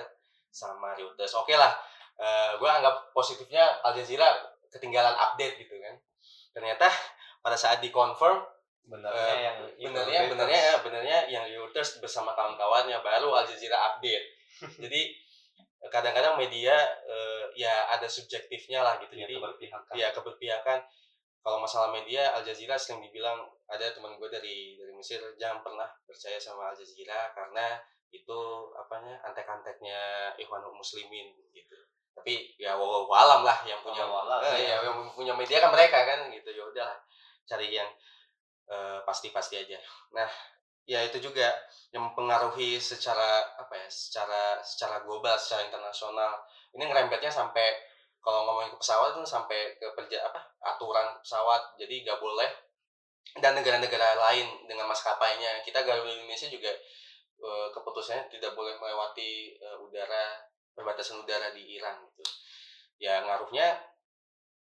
sama 0.48 0.94
Reuters. 0.96 1.34
Oke 1.36 1.58
lah, 1.58 1.74
eh, 2.16 2.56
gue 2.56 2.70
anggap 2.70 3.12
positifnya 3.12 3.82
Al 3.84 3.92
Jazeera 3.92 4.55
ketinggalan 4.72 5.14
update 5.14 5.60
gitu 5.62 5.76
kan. 5.78 5.94
Ternyata 6.52 6.88
pada 7.44 7.54
saat 7.54 7.78
dikonfirm 7.84 8.56
Benernya 8.86 9.18
Eh, 9.18 9.38
yang 9.42 9.56
itu, 9.66 9.86
benernya 9.90 10.20
benernya 10.30 10.60
ya 10.62 10.74
benernya 10.78 11.18
yang 11.26 11.44
Reuters 11.50 11.98
bersama 11.98 12.38
kawan-kawannya 12.38 13.02
baru 13.02 13.34
Al 13.34 13.42
Jazeera 13.42 13.74
update. 13.94 14.26
Jadi 14.82 15.10
eh, 15.82 15.90
kadang-kadang 15.90 16.38
media 16.38 16.78
eh, 17.02 17.50
ya 17.58 17.90
ada 17.90 18.06
subjektifnya 18.06 18.86
lah 18.86 19.02
gitu. 19.02 19.18
Ya, 19.18 19.26
jadi 19.26 19.42
keberpihakan. 19.42 19.94
ya 19.98 20.08
keberpihakan. 20.14 20.78
Kalau 21.42 21.58
masalah 21.58 21.90
media 21.90 22.30
Al 22.30 22.46
Jazeera 22.46 22.78
sering 22.78 23.02
dibilang 23.02 23.42
ada 23.66 23.90
teman 23.90 24.14
gue 24.22 24.30
dari 24.30 24.78
dari 24.78 24.94
Mesir 24.94 25.18
jangan 25.34 25.66
pernah 25.66 25.90
percaya 26.06 26.38
sama 26.38 26.70
Al 26.70 26.78
Jazeera 26.78 27.34
karena 27.34 27.82
itu 28.14 28.40
apanya 28.78 29.18
antek-anteknya 29.26 30.30
Ikhwanul 30.38 30.78
Muslimin 30.78 31.34
gitu 31.50 31.74
tapi 32.16 32.56
ya 32.56 32.72
walau 32.72 33.04
alam 33.12 33.44
lah 33.44 33.60
yang 33.68 33.76
punya 33.84 34.08
alam, 34.08 34.40
eh, 34.40 34.64
ya. 34.64 34.80
ya, 34.80 34.88
yang 34.88 35.04
punya 35.12 35.36
media 35.36 35.60
kan 35.60 35.68
mereka 35.68 36.00
kan 36.08 36.32
gitu. 36.32 36.48
Ya 36.48 36.64
udah 36.64 36.88
cari 37.44 37.68
yang 37.76 37.86
eh, 38.66 38.98
pasti-pasti 39.04 39.60
aja. 39.60 39.76
Nah 40.16 40.26
ya 40.88 41.04
itu 41.04 41.20
juga 41.20 41.50
yang 41.92 42.08
mempengaruhi 42.10 42.78
secara 42.78 43.42
apa 43.58 43.74
ya 43.74 43.88
secara 43.92 44.58
secara 44.64 45.04
global 45.04 45.36
secara 45.36 45.68
internasional. 45.68 46.40
Ini 46.72 46.88
ngerempetnya 46.88 47.28
sampai 47.28 47.84
kalau 48.24 48.42
ngomongin 48.48 48.74
ke 48.74 48.78
pesawat 48.80 49.14
itu 49.14 49.22
sampai 49.22 49.78
ke 49.78 49.86
perja 49.92 50.24
apa 50.26 50.40
aturan 50.64 51.20
pesawat. 51.20 51.76
Jadi 51.78 52.02
nggak 52.02 52.18
boleh. 52.18 52.50
Dan 53.36 53.52
negara-negara 53.52 54.16
lain 54.16 54.64
dengan 54.64 54.88
maskapainya. 54.88 55.60
Kita 55.60 55.84
Garuda 55.84 56.08
Indonesia 56.08 56.48
juga 56.48 56.72
eh, 57.44 57.68
keputusannya 57.70 58.32
tidak 58.32 58.56
boleh 58.56 58.74
melewati 58.80 59.60
eh, 59.60 59.76
udara 59.76 60.40
perbatasan 60.76 61.24
udara 61.24 61.50
di 61.56 61.80
Iran 61.80 62.04
gitu. 62.12 62.22
Ya 63.00 63.24
ngaruhnya 63.24 63.80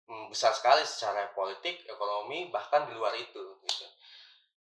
mm, 0.09 0.33
besar 0.33 0.51
sekali 0.51 0.81
secara 0.81 1.29
politik 1.37 1.85
ekonomi 1.85 2.49
bahkan 2.49 2.89
di 2.89 2.97
luar 2.97 3.13
itu 3.13 3.39
gitu. 3.63 3.85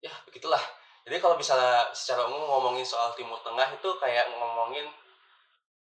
Ya 0.03 0.11
begitulah. 0.27 0.61
Jadi 1.07 1.17
kalau 1.23 1.39
misalnya 1.39 1.87
secara 1.95 2.27
umum 2.27 2.43
ngomongin 2.43 2.83
soal 2.83 3.15
Timur 3.15 3.39
Tengah 3.39 3.71
itu 3.71 3.89
kayak 3.97 4.29
ngomongin 4.35 4.85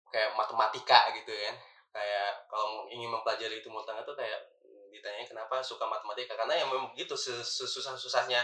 kayak 0.09 0.33
matematika 0.33 1.13
gitu 1.13 1.29
kan 1.29 1.57
kayak 1.93 2.33
kalau 2.49 2.89
ingin 2.89 3.11
mempelajari 3.11 3.61
Timur 3.61 3.83
Tengah 3.83 4.07
itu 4.07 4.15
kayak 4.15 4.41
ditanya 4.89 5.27
kenapa 5.27 5.61
suka 5.61 5.85
matematika? 5.85 6.39
Karena 6.39 6.57
yang 6.57 6.71
memang 6.73 6.95
begitu 6.95 7.13
susah 7.19 7.99
susahnya 7.99 8.41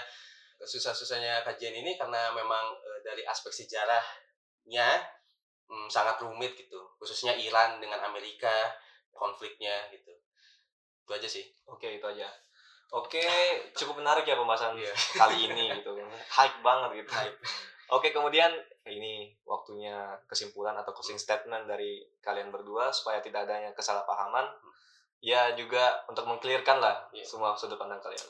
susah 0.62 0.94
susahnya 0.94 1.42
kajian 1.42 1.74
ini 1.74 1.98
karena 1.98 2.31
memang 2.31 2.79
eh, 2.79 3.00
dari 3.03 3.27
aspek 3.27 3.50
sejarahnya 3.50 4.88
mm, 5.68 5.88
sangat 5.88 6.20
rumit 6.20 6.55
gitu 6.55 6.81
khususnya 6.96 7.35
Iran 7.35 7.81
dengan 7.81 8.00
Amerika 8.05 8.53
konfliknya 9.11 9.88
gitu 9.90 10.12
itu 11.05 11.12
aja 11.12 11.29
sih 11.29 11.44
Oke, 11.64 11.96
itu 11.96 12.05
aja. 12.05 12.29
Oke, 12.92 13.20
cukup 13.79 14.05
menarik 14.05 14.24
ya 14.29 14.37
pembahasan 14.37 14.77
Iya. 14.77 14.92
kali 15.20 15.48
ini 15.48 15.72
gitu. 15.81 15.96
Hype 16.29 16.61
banget 16.61 17.05
gitu. 17.05 17.12
Oke, 17.92 18.12
kemudian 18.12 18.53
ini 18.85 19.33
waktunya 19.44 20.16
kesimpulan 20.29 20.77
atau 20.77 20.92
closing 20.92 21.16
statement 21.20 21.64
dari 21.68 22.05
kalian 22.20 22.53
berdua 22.53 22.92
supaya 22.92 23.20
tidak 23.20 23.48
adanya 23.48 23.72
kesalahpahaman. 23.72 24.44
Ya 25.24 25.57
juga 25.57 26.05
untuk 26.05 26.29
mengklirkan 26.29 26.81
lah 26.85 27.09
Iya. 27.12 27.24
semua 27.24 27.57
sudut 27.57 27.81
pandang 27.81 28.00
kalian. 28.00 28.29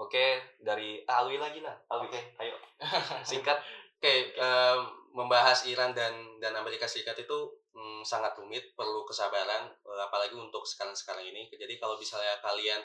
Oke, 0.00 0.40
dari 0.56 1.04
ah, 1.04 1.20
Alwi 1.20 1.36
lagi 1.36 1.60
lah. 1.60 1.76
Alwi, 1.92 2.08
ayo. 2.40 2.56
Singkat. 3.28 3.60
Oke, 4.00 4.32
em, 4.32 4.80
membahas 5.10 5.66
Iran 5.66 5.90
dan 5.92 6.38
dan 6.38 6.54
Amerika 6.54 6.86
Serikat 6.86 7.18
itu 7.18 7.38
mm, 7.74 8.02
sangat 8.06 8.34
rumit, 8.38 8.74
perlu 8.78 9.02
kesabaran, 9.06 9.70
eh, 9.70 10.02
apalagi 10.06 10.34
untuk 10.38 10.62
sekarang-sekarang 10.62 11.26
ini. 11.26 11.50
Jadi 11.50 11.78
kalau 11.82 11.98
misalnya 11.98 12.38
kalian 12.42 12.80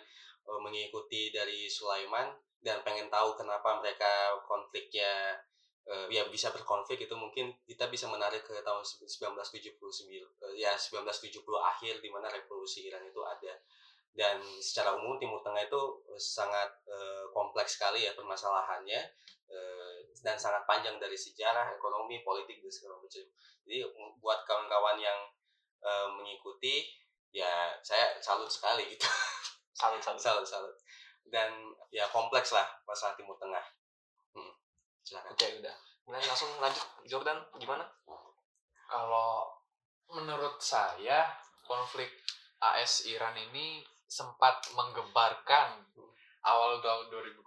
eh, 0.45 0.59
mengikuti 0.61 1.29
dari 1.29 1.69
Sulaiman 1.69 2.33
dan 2.65 2.81
pengen 2.81 3.13
tahu 3.13 3.37
kenapa 3.37 3.77
mereka 3.77 4.33
konfliknya 4.49 5.37
eh, 5.85 6.07
ya 6.09 6.25
bisa 6.33 6.49
berkonflik 6.49 7.05
itu 7.05 7.13
mungkin 7.13 7.53
kita 7.69 7.85
bisa 7.93 8.09
menarik 8.09 8.41
ke 8.41 8.57
tahun 8.65 8.81
1979 8.81 9.77
eh, 9.77 10.53
ya 10.57 10.73
1970 10.73 11.45
akhir 11.61 12.01
di 12.01 12.09
mana 12.09 12.25
revolusi 12.33 12.89
Iran 12.89 13.05
itu 13.05 13.21
ada 13.21 13.53
dan 14.15 14.39
secara 14.63 14.95
umum 14.95 15.19
Timur 15.19 15.43
Tengah 15.43 15.67
itu 15.67 15.83
eh, 16.07 16.21
sangat 16.21 16.71
eh, 16.87 17.27
kompleks 17.35 17.75
sekali 17.75 18.07
ya 18.07 18.15
permasalahannya 18.15 19.01
eh, 19.51 19.95
dan 20.23 20.39
sangat 20.39 20.63
panjang 20.63 20.95
dari 20.97 21.19
sejarah, 21.19 21.75
ekonomi, 21.75 22.23
politik 22.23 22.63
dan 22.63 22.71
segala 22.71 22.95
macam. 22.97 23.27
Jadi 23.67 23.77
buat 24.23 24.39
kawan-kawan 24.47 24.97
yang 24.97 25.19
eh, 25.83 26.07
mengikuti 26.15 26.87
ya 27.35 27.75
saya 27.83 28.15
salut 28.23 28.47
sekali 28.47 28.95
gitu. 28.95 29.05
Salut, 29.75 29.99
salut. 29.99 30.23
salut 30.23 30.47
salut. 30.47 30.75
Dan 31.27 31.51
ya 31.91 32.07
kompleks 32.07 32.55
lah 32.55 32.63
masalah 32.87 33.11
Timur 33.19 33.35
Tengah. 33.35 33.65
Hmm. 34.31 34.55
Silakan. 35.03 35.35
Oke, 35.35 35.59
udah. 35.59 35.75
Kemudian 36.07 36.23
langsung 36.31 36.47
lanjut. 36.63 36.85
Jordan, 37.03 37.43
gimana? 37.59 37.83
Kalau 38.87 39.51
menurut 40.15 40.63
saya 40.63 41.27
konflik 41.67 42.07
AS 42.61 43.03
Iran 43.09 43.35
ini 43.35 43.83
sempat 44.05 44.61
menggemparkan 44.73 45.81
awal 46.45 46.77
tahun 46.79 47.09
2020 47.09 47.41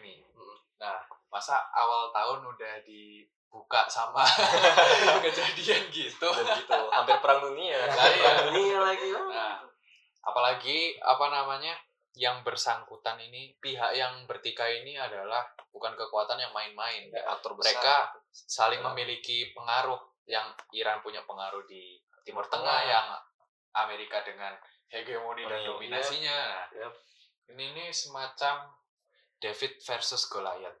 ini. 0.00 0.22
Hmm. 0.30 0.58
Nah, 0.78 0.98
masa 1.26 1.58
awal 1.74 2.14
tahun 2.14 2.46
udah 2.46 2.74
dibuka 2.86 3.90
sama 3.90 4.22
kejadian 5.26 5.90
gitu. 5.90 6.28
Dan 6.30 6.46
gitu, 6.54 6.80
hampir 6.94 7.18
perang 7.18 7.42
dunia. 7.42 7.90
Nah, 7.90 8.06
iya. 8.06 8.22
Perang 8.22 8.54
dunia 8.54 8.78
lagi. 8.80 9.06
Nah, 9.10 9.66
apalagi 10.22 10.94
apa 11.02 11.26
namanya 11.30 11.74
yang 12.16 12.40
bersangkutan 12.40 13.20
ini 13.20 13.52
pihak 13.60 13.92
yang 13.92 14.24
bertikai 14.24 14.80
ini 14.80 14.96
adalah 14.96 15.44
bukan 15.68 15.92
kekuatan 15.92 16.40
yang 16.40 16.54
main-main. 16.54 17.12
Ya, 17.12 17.28
aktor 17.28 17.52
besar. 17.58 17.76
Mereka 17.76 17.96
saling 18.32 18.80
Ya. 18.80 18.86
memiliki 18.88 19.52
pengaruh 19.52 20.00
yang 20.24 20.48
Iran 20.72 21.04
punya 21.04 21.20
pengaruh 21.28 21.68
di 21.68 22.00
Timur 22.24 22.48
Tengah. 22.48 22.64
Tengah, 22.64 22.80
yang 22.88 23.06
Amerika 23.76 24.24
dengan 24.24 24.56
hegemoni 24.90 25.42
dan 25.46 25.60
Oh, 25.66 25.76
dominasinya. 25.76 26.70
Yap. 26.74 26.94
ini 27.54 27.74
ini 27.74 27.84
semacam 27.94 28.74
David 29.38 29.78
versus 29.82 30.26
Goliath. 30.26 30.80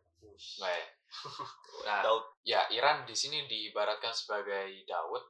Nah, 0.60 0.70
ya. 0.72 0.86
nah, 1.86 2.00
Daud. 2.02 2.24
ya 2.42 2.66
Iran 2.74 3.06
di 3.06 3.14
sini 3.14 3.46
diibaratkan 3.46 4.10
sebagai 4.10 4.82
Daud 4.84 5.22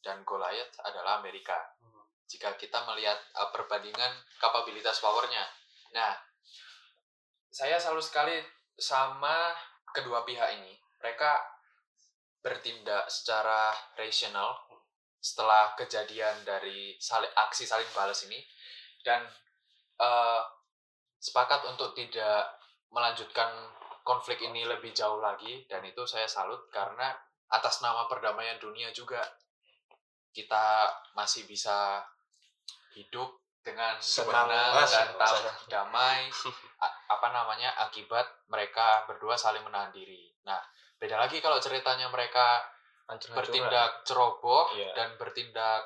dan 0.00 0.22
Goliath 0.22 0.78
adalah 0.86 1.18
Amerika 1.18 1.58
jika 2.24 2.56
kita 2.56 2.82
melihat 2.88 3.18
uh, 3.36 3.52
perbandingan 3.52 4.12
kapabilitas 4.40 4.98
powernya. 4.98 5.44
Nah, 5.92 6.16
saya 7.52 7.78
selalu 7.78 8.02
sekali 8.02 8.36
sama 8.74 9.54
kedua 9.94 10.26
pihak 10.26 10.58
ini. 10.58 10.74
Mereka 10.98 11.30
bertindak 12.42 13.06
secara 13.08 13.72
rasional 13.96 14.52
setelah 15.24 15.72
kejadian 15.72 16.44
dari 16.44 17.00
sali- 17.00 17.32
aksi 17.32 17.64
saling 17.64 17.88
balas 17.96 18.28
ini 18.28 18.36
dan 19.00 19.24
uh, 19.96 20.44
sepakat 21.16 21.64
untuk 21.64 21.96
tidak 21.96 22.60
melanjutkan 22.92 23.48
konflik 24.04 24.44
ini 24.44 24.68
lebih 24.68 24.92
jauh 24.92 25.24
lagi 25.24 25.64
dan 25.64 25.80
itu 25.80 26.04
saya 26.04 26.28
salut 26.28 26.68
karena 26.68 27.16
atas 27.48 27.80
nama 27.80 28.04
perdamaian 28.04 28.60
dunia 28.60 28.92
juga 28.92 29.24
kita 30.36 30.92
masih 31.16 31.48
bisa 31.48 32.04
hidup 32.92 33.32
dengan 33.64 33.96
Mas. 34.76 34.92
dan 34.92 35.08
Senang. 35.40 35.56
damai 35.72 36.28
apa 37.16 37.28
namanya 37.32 37.72
akibat 37.88 38.28
mereka 38.52 39.08
berdua 39.08 39.40
saling 39.40 39.64
menahan 39.64 39.88
diri. 39.88 40.28
Nah, 40.44 40.60
beda 41.00 41.16
lagi 41.16 41.40
kalau 41.40 41.56
ceritanya 41.56 42.12
mereka. 42.12 42.60
Bertindak 43.06 44.02
ceroboh 44.02 44.72
Iya. 44.72 44.96
dan 44.96 45.08
bertindak 45.20 45.84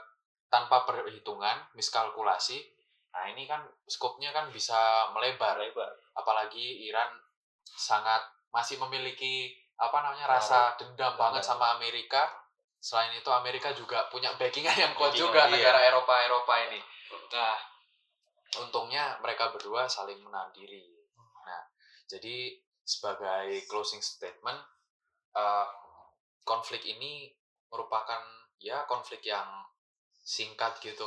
tanpa 0.48 0.86
perhitungan, 0.86 1.66
miskalkulasi. 1.74 2.62
Nah, 3.12 3.26
ini 3.28 3.44
kan 3.44 3.60
skopnya 3.84 4.30
kan 4.30 4.48
bisa 4.48 5.10
melebar 5.12 5.58
lebar. 5.58 5.90
apalagi 6.14 6.82
Iran 6.90 7.14
sangat 7.64 8.18
masih 8.50 8.74
memiliki 8.82 9.54
apa 9.78 10.02
namanya 10.02 10.26
Pengaruh. 10.26 10.42
rasa 10.42 10.60
dendam 10.74 11.14
banget 11.14 11.46
Dendam. 11.46 11.50
sama 11.54 11.78
Amerika. 11.78 12.26
Selain 12.78 13.10
itu 13.14 13.30
Amerika 13.30 13.70
juga 13.70 14.06
punya 14.10 14.34
backingan 14.34 14.74
yang 14.74 14.92
kuat 14.98 15.14
Backingan, 15.14 15.30
juga 15.30 15.40
iya. 15.46 15.52
negara 15.54 15.80
Eropa 15.86 16.14
Eropa 16.22 16.54
ini. 16.66 16.80
Nah, 17.30 17.58
untungnya 18.58 19.18
mereka 19.18 19.50
berdua 19.50 19.86
saling 19.86 20.18
menahan 20.18 20.50
diri. 20.50 20.86
Nah, 21.46 21.62
jadi 22.06 22.58
sebagai 22.82 23.62
closing 23.66 24.02
statement, 24.02 24.58
eh, 25.34 25.66
konflik 26.48 26.80
ini 26.88 27.28
merupakan 27.68 28.24
ya 28.56 28.88
konflik 28.88 29.20
yang 29.28 29.44
singkat 30.16 30.80
gitu 30.80 31.04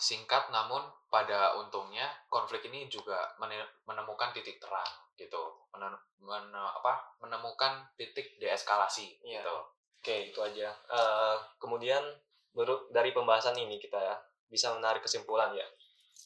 singkat 0.00 0.48
namun 0.48 0.80
pada 1.12 1.52
untungnya 1.60 2.08
konflik 2.32 2.64
ini 2.72 2.88
juga 2.88 3.28
mene- 3.36 3.84
menemukan 3.84 4.32
titik 4.32 4.56
terang 4.56 4.88
gitu 5.20 5.52
Mene- 5.76 6.00
mene- 6.24 6.72
apa 6.80 7.12
menemukan 7.20 7.84
titik 8.00 8.40
deeskalasi 8.40 9.20
Iya. 9.20 9.44
gitu 9.44 9.56
Oke, 9.98 10.30
itu 10.30 10.38
aja. 10.38 10.70
Eh, 10.70 11.36
kemudian 11.58 11.98
menurut 12.54 12.86
dari 12.94 13.10
pembahasan 13.10 13.58
ini 13.58 13.82
kita 13.82 13.98
ya 13.98 14.14
bisa 14.46 14.70
menarik 14.70 15.02
kesimpulan 15.02 15.50
ya 15.50 15.66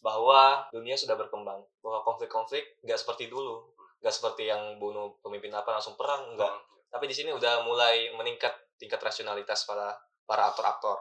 bahwa 0.04 0.68
dunia 0.68 0.92
sudah 0.92 1.16
berkembang, 1.16 1.56
bahwa 1.80 2.04
konflik-konflik 2.04 2.76
nggak 2.84 3.00
seperti 3.00 3.32
dulu, 3.32 3.64
nggak 4.04 4.12
seperti 4.12 4.52
yang 4.52 4.76
bunuh 4.76 5.16
pemimpin 5.24 5.56
apa 5.56 5.80
langsung 5.80 5.96
perang, 5.96 6.36
enggak. 6.36 6.52
Tapi 6.92 7.08
di 7.08 7.16
sini 7.16 7.32
udah 7.32 7.64
mulai 7.64 8.12
meningkat 8.12 8.52
tingkat 8.76 9.00
rasionalitas 9.00 9.64
para 9.64 9.96
para 10.28 10.52
aktor-aktor. 10.52 11.00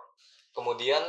Kemudian 0.56 1.04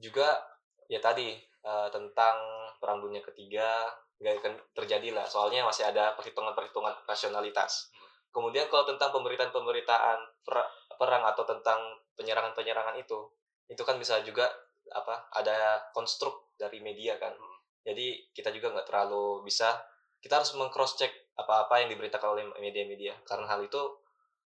juga 0.00 0.40
ya 0.88 0.98
tadi 1.04 1.36
eh, 1.40 1.88
tentang 1.92 2.36
perang 2.80 3.04
dunia 3.04 3.20
ketiga 3.20 3.92
nggak 4.16 4.40
akan 4.40 4.54
terjadi 4.72 5.12
lah, 5.12 5.28
soalnya 5.28 5.60
masih 5.68 5.84
ada 5.84 6.16
perhitungan-perhitungan 6.16 7.04
rasionalitas. 7.04 7.92
Kemudian 8.32 8.64
kalau 8.72 8.88
tentang 8.88 9.12
pemberitaan-pemberitaan 9.12 10.18
per- 10.40 10.72
perang 10.96 11.24
atau 11.28 11.44
tentang 11.44 12.00
penyerangan-penyerangan 12.16 12.96
itu, 12.96 13.28
itu 13.68 13.82
kan 13.84 14.00
bisa 14.00 14.24
juga 14.24 14.48
apa 14.88 15.28
ada 15.36 15.84
konstruk 15.92 16.56
dari 16.56 16.80
media 16.80 17.20
kan. 17.20 17.36
Jadi 17.84 18.32
kita 18.32 18.48
juga 18.56 18.72
nggak 18.72 18.88
terlalu 18.88 19.44
bisa 19.44 19.76
kita 20.24 20.40
harus 20.40 20.56
mengcross 20.56 20.96
check 20.96 21.12
apa-apa 21.36 21.84
yang 21.84 21.92
diberitakan 21.92 22.28
oleh 22.32 22.44
media-media 22.56 23.12
karena 23.28 23.44
hal 23.46 23.60
itu 23.60 23.78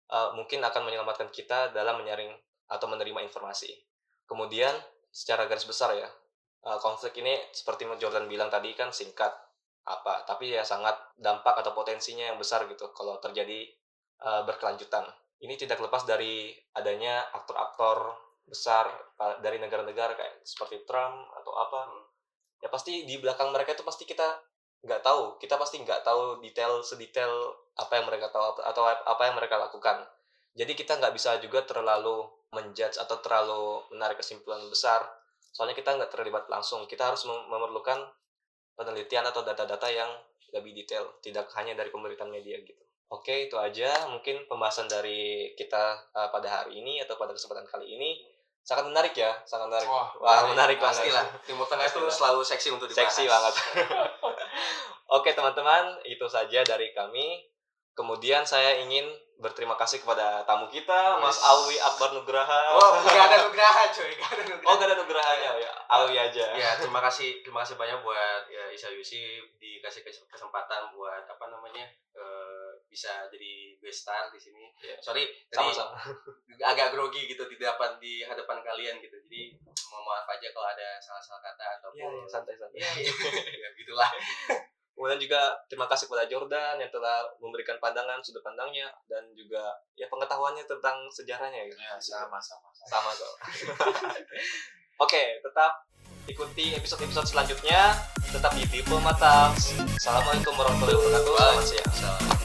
uh, 0.10 0.34
mungkin 0.34 0.62
akan 0.66 0.82
menyelamatkan 0.86 1.30
kita 1.30 1.72
dalam 1.72 2.02
menyaring 2.02 2.34
atau 2.70 2.86
menerima 2.90 3.26
informasi. 3.26 3.70
Kemudian 4.26 4.74
secara 5.10 5.50
garis 5.50 5.66
besar 5.66 5.98
ya 5.98 6.10
uh, 6.66 6.78
konflik 6.82 7.18
ini 7.18 7.34
seperti 7.50 7.90
Jordan 7.98 8.30
bilang 8.30 8.50
tadi 8.54 8.74
kan 8.78 8.94
singkat 8.94 9.32
apa 9.90 10.22
tapi 10.30 10.54
ya 10.54 10.62
sangat 10.62 10.94
dampak 11.18 11.58
atau 11.66 11.74
potensinya 11.74 12.30
yang 12.30 12.38
besar 12.38 12.70
gitu 12.70 12.94
kalau 12.94 13.18
terjadi 13.18 13.70
uh, 14.22 14.46
berkelanjutan. 14.46 15.06
Ini 15.40 15.56
tidak 15.56 15.80
lepas 15.80 16.04
dari 16.04 16.52
adanya 16.76 17.32
aktor-aktor 17.32 18.12
besar 18.44 18.92
dari 19.40 19.56
negara-negara 19.62 20.18
kayak 20.18 20.44
seperti 20.44 20.84
Trump 20.84 21.32
atau 21.32 21.54
apa. 21.56 21.80
Ya 22.60 22.68
pasti 22.68 23.08
di 23.08 23.16
belakang 23.24 23.56
mereka 23.56 23.72
itu 23.72 23.88
pasti 23.88 24.04
kita 24.04 24.36
nggak 24.84 25.02
tahu. 25.04 25.36
Kita 25.42 25.60
pasti 25.60 25.82
nggak 25.84 26.02
tahu 26.04 26.40
detail 26.44 26.80
sedetail 26.80 27.32
apa 27.76 28.00
yang 28.00 28.06
mereka 28.08 28.32
tahu 28.32 28.60
atau 28.60 28.84
apa 28.88 29.22
yang 29.28 29.36
mereka 29.36 29.60
lakukan. 29.60 30.04
Jadi 30.56 30.76
kita 30.76 31.00
nggak 31.00 31.14
bisa 31.16 31.40
juga 31.40 31.64
terlalu 31.64 32.28
menjudge 32.52 32.98
atau 32.98 33.18
terlalu 33.22 33.84
menarik 33.94 34.18
kesimpulan 34.20 34.60
besar. 34.68 35.06
Soalnya 35.54 35.78
kita 35.78 35.96
nggak 35.96 36.12
terlibat 36.12 36.46
langsung. 36.50 36.84
Kita 36.90 37.14
harus 37.14 37.24
mem- 37.30 37.48
memerlukan 37.48 38.10
penelitian 38.76 39.28
atau 39.28 39.44
data-data 39.44 39.88
yang 39.92 40.10
lebih 40.50 40.74
detail, 40.74 41.06
tidak 41.22 41.46
hanya 41.60 41.78
dari 41.78 41.94
pemberitaan 41.94 42.32
media 42.32 42.58
gitu. 42.64 42.82
Oke, 43.10 43.50
itu 43.50 43.58
aja 43.58 44.06
mungkin 44.10 44.46
pembahasan 44.46 44.86
dari 44.86 45.54
kita 45.58 45.98
uh, 46.14 46.30
pada 46.30 46.62
hari 46.62 46.78
ini 46.78 47.02
atau 47.02 47.18
pada 47.18 47.34
kesempatan 47.34 47.66
kali 47.66 47.98
ini. 47.98 48.22
Sangat 48.62 48.86
menarik 48.86 49.18
ya, 49.18 49.34
sangat 49.50 49.66
menarik. 49.66 49.90
Wah, 49.90 50.14
Wah, 50.22 50.54
menarik 50.54 50.78
banget. 50.78 51.10
Pastilah. 51.10 51.26
Timur 51.42 51.66
Tengah 51.66 51.90
itu 51.90 52.02
selalu 52.06 52.42
seksi 52.46 52.70
untuk 52.70 52.86
dibahas. 52.86 53.10
Seksi 53.10 53.24
banget. 53.26 53.54
Oke, 55.10 55.34
teman-teman, 55.34 55.98
itu 56.06 56.26
saja 56.30 56.62
dari 56.62 56.94
kami. 56.94 57.50
Kemudian 57.98 58.46
saya 58.46 58.78
ingin 58.78 59.10
berterima 59.42 59.74
kasih 59.74 60.06
kepada 60.06 60.46
tamu 60.46 60.70
kita, 60.70 61.18
Mas. 61.18 61.42
Alwi 61.42 61.82
Akbar 61.82 62.14
Nugraha. 62.14 62.78
Oh, 62.78 63.02
nggak 63.02 63.26
ada 63.28 63.38
nugraha 63.44 63.90
cuy, 63.90 64.12
nggak 64.14 64.32
ada 64.38 64.44
nugraha. 64.46 64.70
Oh, 64.70 64.76
gak 64.78 64.88
ada 64.88 64.96
nugrahanya 65.00 65.52
ya. 65.58 65.72
Alwi 65.90 66.16
aja. 66.16 66.46
Ya, 66.54 66.70
terima 66.78 67.02
kasih, 67.02 67.42
terima 67.42 67.66
kasih 67.66 67.76
banyak 67.80 68.00
buat 68.06 68.44
ya, 68.52 68.70
Isa 68.70 68.94
Yusi 68.94 69.42
dikasih 69.58 70.06
kes- 70.06 70.28
kesempatan 70.30 70.94
buat 70.94 71.26
apa 71.26 71.46
namanya 71.50 71.90
eh, 72.14 72.70
bisa 72.88 73.26
jadi 73.32 73.80
guest 73.82 74.06
star 74.06 74.30
di 74.30 74.40
sini. 74.40 74.70
Ya. 74.84 74.96
Sorry, 75.02 75.26
tadi 75.50 75.74
Sama-sama. 75.74 75.98
agak 76.72 76.94
grogi 76.94 77.26
gitu 77.26 77.48
di 77.50 77.56
depan 77.58 77.98
di 77.98 78.22
hadapan 78.24 78.62
kalian 78.62 79.00
gitu. 79.02 79.18
Jadi 79.28 79.56
mohon 79.90 80.04
maaf 80.06 80.28
aja 80.30 80.52
kalau 80.54 80.68
ada 80.70 81.00
salah-salah 81.02 81.42
kata 81.42 81.66
ataupun 81.80 82.28
santai-santai. 82.28 82.78
Iya, 82.80 82.92
iya. 83.08 83.14
ya 83.66 83.70
gitulah. 83.74 84.12
Kemudian 85.00 85.16
juga 85.16 85.56
terima 85.72 85.88
kasih 85.88 86.12
kepada 86.12 86.28
Jordan 86.28 86.76
yang 86.76 86.92
telah 86.92 87.24
memberikan 87.40 87.80
pandangan 87.80 88.20
sudut 88.20 88.44
pandangnya 88.44 88.92
dan 89.08 89.32
juga 89.32 89.72
ya 89.96 90.12
pengetahuannya 90.12 90.68
tentang 90.68 91.08
sejarahnya 91.08 91.72
gitu. 91.72 91.80
ya 91.80 91.96
sama 92.04 92.36
sama 92.44 92.68
Sama 92.84 93.08
kok. 93.16 93.36
Oke, 95.08 95.40
tetap 95.40 95.88
ikuti 96.28 96.76
episode-episode 96.76 97.32
selanjutnya. 97.32 97.96
Tetap 98.28 98.52
di 98.60 98.84
Talks. 99.16 99.72
Assalamualaikum 99.96 100.52
warahmatullahi 100.52 101.00
wabarakatuh. 101.00 101.32
Selamat 101.32 101.64
siang. 101.64 102.39